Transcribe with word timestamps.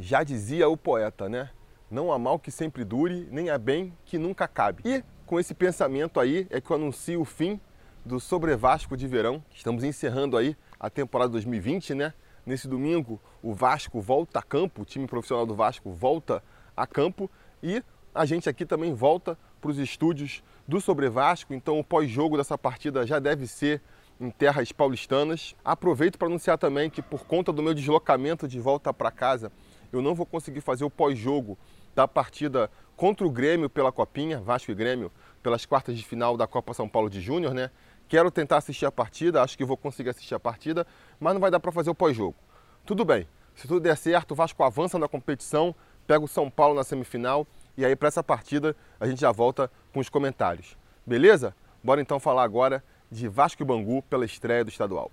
Já 0.00 0.22
dizia 0.22 0.68
o 0.68 0.76
poeta, 0.76 1.28
né? 1.28 1.50
Não 1.90 2.12
há 2.12 2.18
mal 2.18 2.38
que 2.38 2.52
sempre 2.52 2.84
dure, 2.84 3.26
nem 3.32 3.50
há 3.50 3.58
bem 3.58 3.92
que 4.04 4.16
nunca 4.16 4.44
acabe. 4.44 4.80
E 4.84 5.02
com 5.26 5.40
esse 5.40 5.52
pensamento 5.52 6.20
aí 6.20 6.46
é 6.50 6.60
que 6.60 6.70
eu 6.70 6.76
anuncio 6.76 7.20
o 7.20 7.24
fim 7.24 7.60
do 8.04 8.20
Sobre 8.20 8.54
Vasco 8.54 8.96
de 8.96 9.08
verão. 9.08 9.42
Estamos 9.52 9.82
encerrando 9.82 10.36
aí 10.36 10.56
a 10.78 10.88
temporada 10.88 11.32
2020, 11.32 11.94
né? 11.94 12.14
Nesse 12.46 12.68
domingo 12.68 13.20
o 13.42 13.52
Vasco 13.52 14.00
volta 14.00 14.38
a 14.38 14.42
campo, 14.42 14.82
o 14.82 14.84
time 14.84 15.06
profissional 15.06 15.44
do 15.44 15.56
Vasco 15.56 15.90
volta 15.90 16.44
a 16.76 16.86
campo 16.86 17.28
e 17.60 17.82
a 18.14 18.24
gente 18.24 18.48
aqui 18.48 18.64
também 18.64 18.94
volta 18.94 19.36
para 19.60 19.70
os 19.70 19.78
estúdios 19.78 20.44
do 20.66 20.80
Sobre 20.80 21.08
Vasco, 21.08 21.52
então 21.52 21.76
o 21.78 21.82
pós-jogo 21.82 22.36
dessa 22.36 22.56
partida 22.56 23.04
já 23.04 23.18
deve 23.18 23.48
ser 23.48 23.82
em 24.20 24.30
terras 24.30 24.72
paulistanas. 24.72 25.54
Aproveito 25.64 26.18
para 26.18 26.28
anunciar 26.28 26.56
também 26.56 26.88
que 26.88 27.02
por 27.02 27.24
conta 27.24 27.52
do 27.52 27.62
meu 27.62 27.74
deslocamento 27.74 28.46
de 28.46 28.60
volta 28.60 28.92
para 28.92 29.10
casa, 29.10 29.50
eu 29.92 30.02
não 30.02 30.14
vou 30.14 30.26
conseguir 30.26 30.60
fazer 30.60 30.84
o 30.84 30.90
pós-jogo 30.90 31.58
da 31.94 32.06
partida 32.06 32.70
contra 32.96 33.26
o 33.26 33.30
Grêmio 33.30 33.70
pela 33.70 33.92
Copinha, 33.92 34.40
Vasco 34.40 34.70
e 34.70 34.74
Grêmio, 34.74 35.10
pelas 35.42 35.64
quartas 35.64 35.96
de 35.96 36.04
final 36.04 36.36
da 36.36 36.46
Copa 36.46 36.74
São 36.74 36.88
Paulo 36.88 37.08
de 37.08 37.20
Júnior, 37.20 37.54
né? 37.54 37.70
Quero 38.08 38.30
tentar 38.30 38.58
assistir 38.58 38.86
a 38.86 38.92
partida, 38.92 39.42
acho 39.42 39.56
que 39.56 39.64
vou 39.64 39.76
conseguir 39.76 40.10
assistir 40.10 40.34
a 40.34 40.40
partida, 40.40 40.86
mas 41.20 41.34
não 41.34 41.40
vai 41.40 41.50
dar 41.50 41.60
para 41.60 41.70
fazer 41.70 41.90
o 41.90 41.94
pós-jogo. 41.94 42.36
Tudo 42.86 43.04
bem, 43.04 43.28
se 43.54 43.68
tudo 43.68 43.80
der 43.80 43.96
certo, 43.96 44.32
o 44.32 44.34
Vasco 44.34 44.62
avança 44.62 44.98
na 44.98 45.08
competição, 45.08 45.74
pega 46.06 46.24
o 46.24 46.28
São 46.28 46.48
Paulo 46.48 46.74
na 46.74 46.84
semifinal 46.84 47.46
e 47.76 47.84
aí 47.84 47.94
para 47.94 48.08
essa 48.08 48.22
partida 48.22 48.74
a 48.98 49.06
gente 49.06 49.20
já 49.20 49.30
volta 49.30 49.70
com 49.92 50.00
os 50.00 50.08
comentários. 50.08 50.76
Beleza? 51.06 51.54
Bora 51.82 52.00
então 52.00 52.18
falar 52.18 52.44
agora 52.44 52.82
de 53.10 53.28
Vasco 53.28 53.62
e 53.62 53.64
Bangu 53.64 54.02
pela 54.02 54.24
estreia 54.24 54.64
do 54.64 54.70
estadual. 54.70 55.10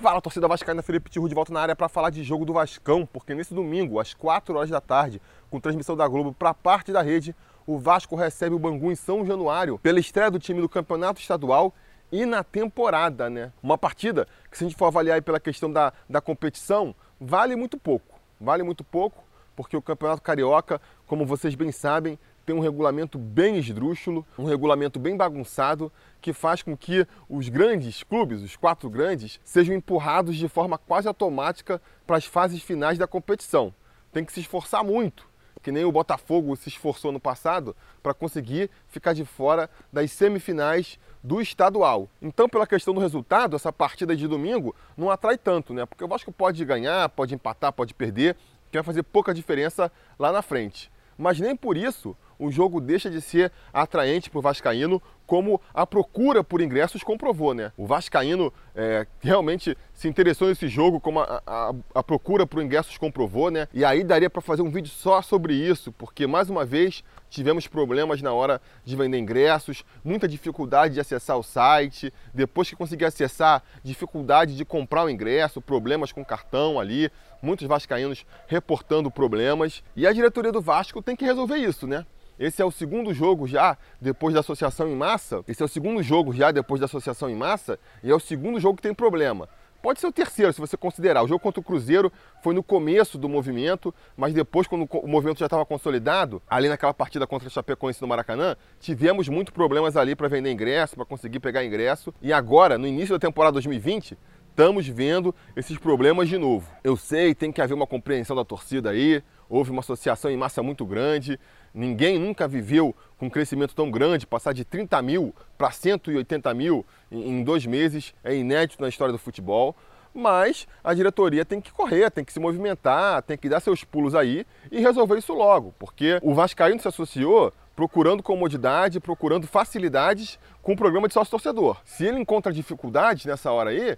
Fala, 0.00 0.20
torcida 0.20 0.46
vascaína, 0.46 0.80
Felipe 0.80 1.10
Tiru 1.10 1.28
de 1.28 1.34
volta 1.34 1.52
na 1.52 1.60
área 1.60 1.74
para 1.74 1.88
falar 1.88 2.10
de 2.10 2.22
jogo 2.22 2.44
do 2.44 2.52
Vascão, 2.52 3.04
porque 3.04 3.34
nesse 3.34 3.52
domingo, 3.52 3.98
às 3.98 4.14
4 4.14 4.54
horas 4.54 4.70
da 4.70 4.80
tarde, 4.80 5.20
com 5.50 5.58
transmissão 5.58 5.96
da 5.96 6.06
Globo 6.06 6.32
para 6.32 6.54
parte 6.54 6.92
da 6.92 7.02
rede, 7.02 7.34
o 7.66 7.80
Vasco 7.80 8.14
recebe 8.14 8.54
o 8.54 8.60
Bangu 8.60 8.92
em 8.92 8.94
São 8.94 9.26
Januário 9.26 9.76
pela 9.80 9.98
estreia 9.98 10.30
do 10.30 10.38
time 10.38 10.60
do 10.60 10.68
Campeonato 10.68 11.20
Estadual 11.20 11.74
e 12.12 12.24
na 12.24 12.44
temporada, 12.44 13.28
né? 13.28 13.52
Uma 13.60 13.76
partida 13.76 14.28
que 14.48 14.56
se 14.56 14.62
a 14.62 14.68
gente 14.68 14.78
for 14.78 14.86
avaliar 14.86 15.20
pela 15.20 15.40
questão 15.40 15.70
da, 15.70 15.92
da 16.08 16.20
competição, 16.20 16.94
vale 17.20 17.56
muito 17.56 17.76
pouco. 17.76 18.20
Vale 18.40 18.62
muito 18.62 18.84
pouco, 18.84 19.24
porque 19.56 19.76
o 19.76 19.82
Campeonato 19.82 20.22
Carioca, 20.22 20.80
como 21.08 21.26
vocês 21.26 21.56
bem 21.56 21.72
sabem, 21.72 22.16
tem 22.48 22.56
um 22.56 22.60
regulamento 22.60 23.18
bem 23.18 23.58
esdrúxulo, 23.58 24.26
um 24.38 24.44
regulamento 24.44 24.98
bem 24.98 25.14
bagunçado, 25.14 25.92
que 26.18 26.32
faz 26.32 26.62
com 26.62 26.74
que 26.74 27.06
os 27.28 27.50
grandes 27.50 28.02
clubes, 28.02 28.42
os 28.42 28.56
quatro 28.56 28.88
grandes, 28.88 29.38
sejam 29.44 29.76
empurrados 29.76 30.34
de 30.34 30.48
forma 30.48 30.78
quase 30.78 31.06
automática 31.06 31.78
para 32.06 32.16
as 32.16 32.24
fases 32.24 32.62
finais 32.62 32.96
da 32.96 33.06
competição. 33.06 33.74
Tem 34.10 34.24
que 34.24 34.32
se 34.32 34.40
esforçar 34.40 34.82
muito, 34.82 35.28
que 35.62 35.70
nem 35.70 35.84
o 35.84 35.92
Botafogo 35.92 36.56
se 36.56 36.70
esforçou 36.70 37.12
no 37.12 37.20
passado 37.20 37.76
para 38.02 38.14
conseguir 38.14 38.70
ficar 38.86 39.12
de 39.12 39.26
fora 39.26 39.68
das 39.92 40.10
semifinais 40.10 40.98
do 41.22 41.42
estadual. 41.42 42.08
Então, 42.22 42.48
pela 42.48 42.66
questão 42.66 42.94
do 42.94 43.00
resultado, 43.00 43.56
essa 43.56 43.70
partida 43.70 44.16
de 44.16 44.26
domingo 44.26 44.74
não 44.96 45.10
atrai 45.10 45.36
tanto, 45.36 45.74
né? 45.74 45.84
Porque 45.84 46.02
o 46.02 46.08
Vasco 46.08 46.32
pode 46.32 46.64
ganhar, 46.64 47.10
pode 47.10 47.34
empatar, 47.34 47.74
pode 47.74 47.92
perder, 47.92 48.34
que 48.70 48.78
vai 48.78 48.82
fazer 48.82 49.02
pouca 49.02 49.34
diferença 49.34 49.92
lá 50.18 50.32
na 50.32 50.40
frente. 50.40 50.90
Mas 51.18 51.40
nem 51.40 51.56
por 51.56 51.76
isso 51.76 52.16
o 52.38 52.50
jogo 52.50 52.80
deixa 52.80 53.10
de 53.10 53.20
ser 53.20 53.52
atraente 53.72 54.30
para 54.30 54.38
o 54.38 54.42
Vascaíno, 54.42 55.02
como 55.26 55.60
a 55.74 55.86
procura 55.86 56.42
por 56.42 56.62
ingressos 56.62 57.02
comprovou, 57.02 57.52
né? 57.52 57.70
O 57.76 57.86
Vascaíno 57.86 58.50
é, 58.74 59.06
realmente 59.20 59.76
se 59.92 60.08
interessou 60.08 60.48
nesse 60.48 60.68
jogo, 60.68 60.98
como 60.98 61.20
a, 61.20 61.42
a, 61.46 61.74
a 61.96 62.02
procura 62.02 62.46
por 62.46 62.62
ingressos 62.62 62.96
comprovou, 62.96 63.50
né? 63.50 63.68
E 63.74 63.84
aí 63.84 64.02
daria 64.02 64.30
para 64.30 64.40
fazer 64.40 64.62
um 64.62 64.70
vídeo 64.70 64.90
só 64.90 65.20
sobre 65.20 65.52
isso, 65.52 65.92
porque 65.92 66.26
mais 66.26 66.48
uma 66.48 66.64
vez 66.64 67.04
tivemos 67.28 67.66
problemas 67.66 68.22
na 68.22 68.32
hora 68.32 68.58
de 68.86 68.96
vender 68.96 69.18
ingressos, 69.18 69.84
muita 70.02 70.26
dificuldade 70.26 70.94
de 70.94 71.00
acessar 71.00 71.36
o 71.36 71.42
site, 71.42 72.10
depois 72.32 72.70
que 72.70 72.76
consegui 72.76 73.04
acessar, 73.04 73.62
dificuldade 73.84 74.56
de 74.56 74.64
comprar 74.64 75.04
o 75.04 75.10
ingresso, 75.10 75.60
problemas 75.60 76.10
com 76.10 76.24
cartão 76.24 76.80
ali, 76.80 77.10
muitos 77.42 77.66
vascaínos 77.66 78.24
reportando 78.46 79.10
problemas. 79.10 79.82
E 79.94 80.06
a 80.06 80.12
diretoria 80.12 80.52
do 80.52 80.62
Vasco 80.62 81.02
tem 81.02 81.14
que 81.14 81.26
resolver 81.26 81.56
isso, 81.56 81.86
né? 81.86 82.06
Esse 82.38 82.62
é 82.62 82.64
o 82.64 82.70
segundo 82.70 83.12
jogo 83.12 83.46
já 83.48 83.76
depois 84.00 84.32
da 84.32 84.40
associação 84.40 84.88
em 84.88 84.94
massa. 84.94 85.42
Esse 85.48 85.62
é 85.62 85.64
o 85.64 85.68
segundo 85.68 86.02
jogo 86.02 86.32
já 86.32 86.50
depois 86.50 86.80
da 86.80 86.86
associação 86.86 87.28
em 87.28 87.34
massa 87.34 87.78
e 88.02 88.10
é 88.10 88.14
o 88.14 88.20
segundo 88.20 88.60
jogo 88.60 88.76
que 88.76 88.82
tem 88.82 88.94
problema. 88.94 89.48
Pode 89.80 90.00
ser 90.00 90.08
o 90.08 90.12
terceiro, 90.12 90.52
se 90.52 90.60
você 90.60 90.76
considerar. 90.76 91.22
O 91.22 91.28
jogo 91.28 91.40
contra 91.40 91.60
o 91.60 91.62
Cruzeiro 91.62 92.12
foi 92.42 92.52
no 92.52 92.64
começo 92.64 93.16
do 93.16 93.28
movimento, 93.28 93.94
mas 94.16 94.34
depois, 94.34 94.66
quando 94.66 94.88
o 94.90 95.06
movimento 95.06 95.38
já 95.38 95.46
estava 95.46 95.64
consolidado, 95.64 96.42
ali 96.48 96.68
naquela 96.68 96.92
partida 96.92 97.28
contra 97.28 97.46
o 97.46 97.50
Chapecoense 97.50 98.02
no 98.02 98.08
Maracanã, 98.08 98.56
tivemos 98.80 99.28
muitos 99.28 99.54
problemas 99.54 99.96
ali 99.96 100.16
para 100.16 100.26
vender 100.26 100.50
ingresso, 100.50 100.96
para 100.96 101.04
conseguir 101.04 101.38
pegar 101.38 101.64
ingresso. 101.64 102.12
E 102.20 102.32
agora, 102.32 102.76
no 102.76 102.88
início 102.88 103.14
da 103.14 103.20
temporada 103.20 103.52
2020, 103.52 104.18
estamos 104.50 104.88
vendo 104.88 105.32
esses 105.54 105.78
problemas 105.78 106.28
de 106.28 106.36
novo. 106.36 106.68
Eu 106.82 106.96
sei, 106.96 107.32
tem 107.32 107.52
que 107.52 107.62
haver 107.62 107.74
uma 107.74 107.86
compreensão 107.86 108.34
da 108.34 108.44
torcida 108.44 108.90
aí, 108.90 109.22
houve 109.48 109.70
uma 109.70 109.80
associação 109.80 110.30
em 110.30 110.36
massa 110.36 110.62
muito 110.62 110.84
grande, 110.84 111.38
Ninguém 111.78 112.18
nunca 112.18 112.48
viveu 112.48 112.94
com 113.16 113.26
um 113.26 113.30
crescimento 113.30 113.74
tão 113.74 113.90
grande, 113.90 114.26
passar 114.26 114.52
de 114.52 114.64
30 114.64 115.00
mil 115.02 115.34
para 115.56 115.70
180 115.70 116.52
mil 116.54 116.84
em 117.10 117.42
dois 117.42 117.66
meses 117.66 118.14
é 118.24 118.34
inédito 118.34 118.82
na 118.82 118.88
história 118.88 119.12
do 119.12 119.18
futebol. 119.18 119.76
Mas 120.14 120.66
a 120.82 120.94
diretoria 120.94 121.44
tem 121.44 121.60
que 121.60 121.70
correr, 121.70 122.10
tem 122.10 122.24
que 122.24 122.32
se 122.32 122.40
movimentar, 122.40 123.22
tem 123.22 123.36
que 123.36 123.48
dar 123.48 123.60
seus 123.60 123.84
pulos 123.84 124.14
aí 124.14 124.44
e 124.72 124.80
resolver 124.80 125.18
isso 125.18 125.32
logo, 125.34 125.72
porque 125.78 126.18
o 126.22 126.34
Vascaíno 126.34 126.80
se 126.80 126.88
associou 126.88 127.52
procurando 127.76 128.22
comodidade, 128.24 128.98
procurando 128.98 129.46
facilidades 129.46 130.36
com 130.62 130.72
o 130.72 130.76
programa 130.76 131.06
de 131.06 131.14
sócio-torcedor. 131.14 131.76
Se 131.84 132.04
ele 132.04 132.18
encontra 132.18 132.52
dificuldades 132.52 133.26
nessa 133.26 133.52
hora 133.52 133.70
aí, 133.70 133.96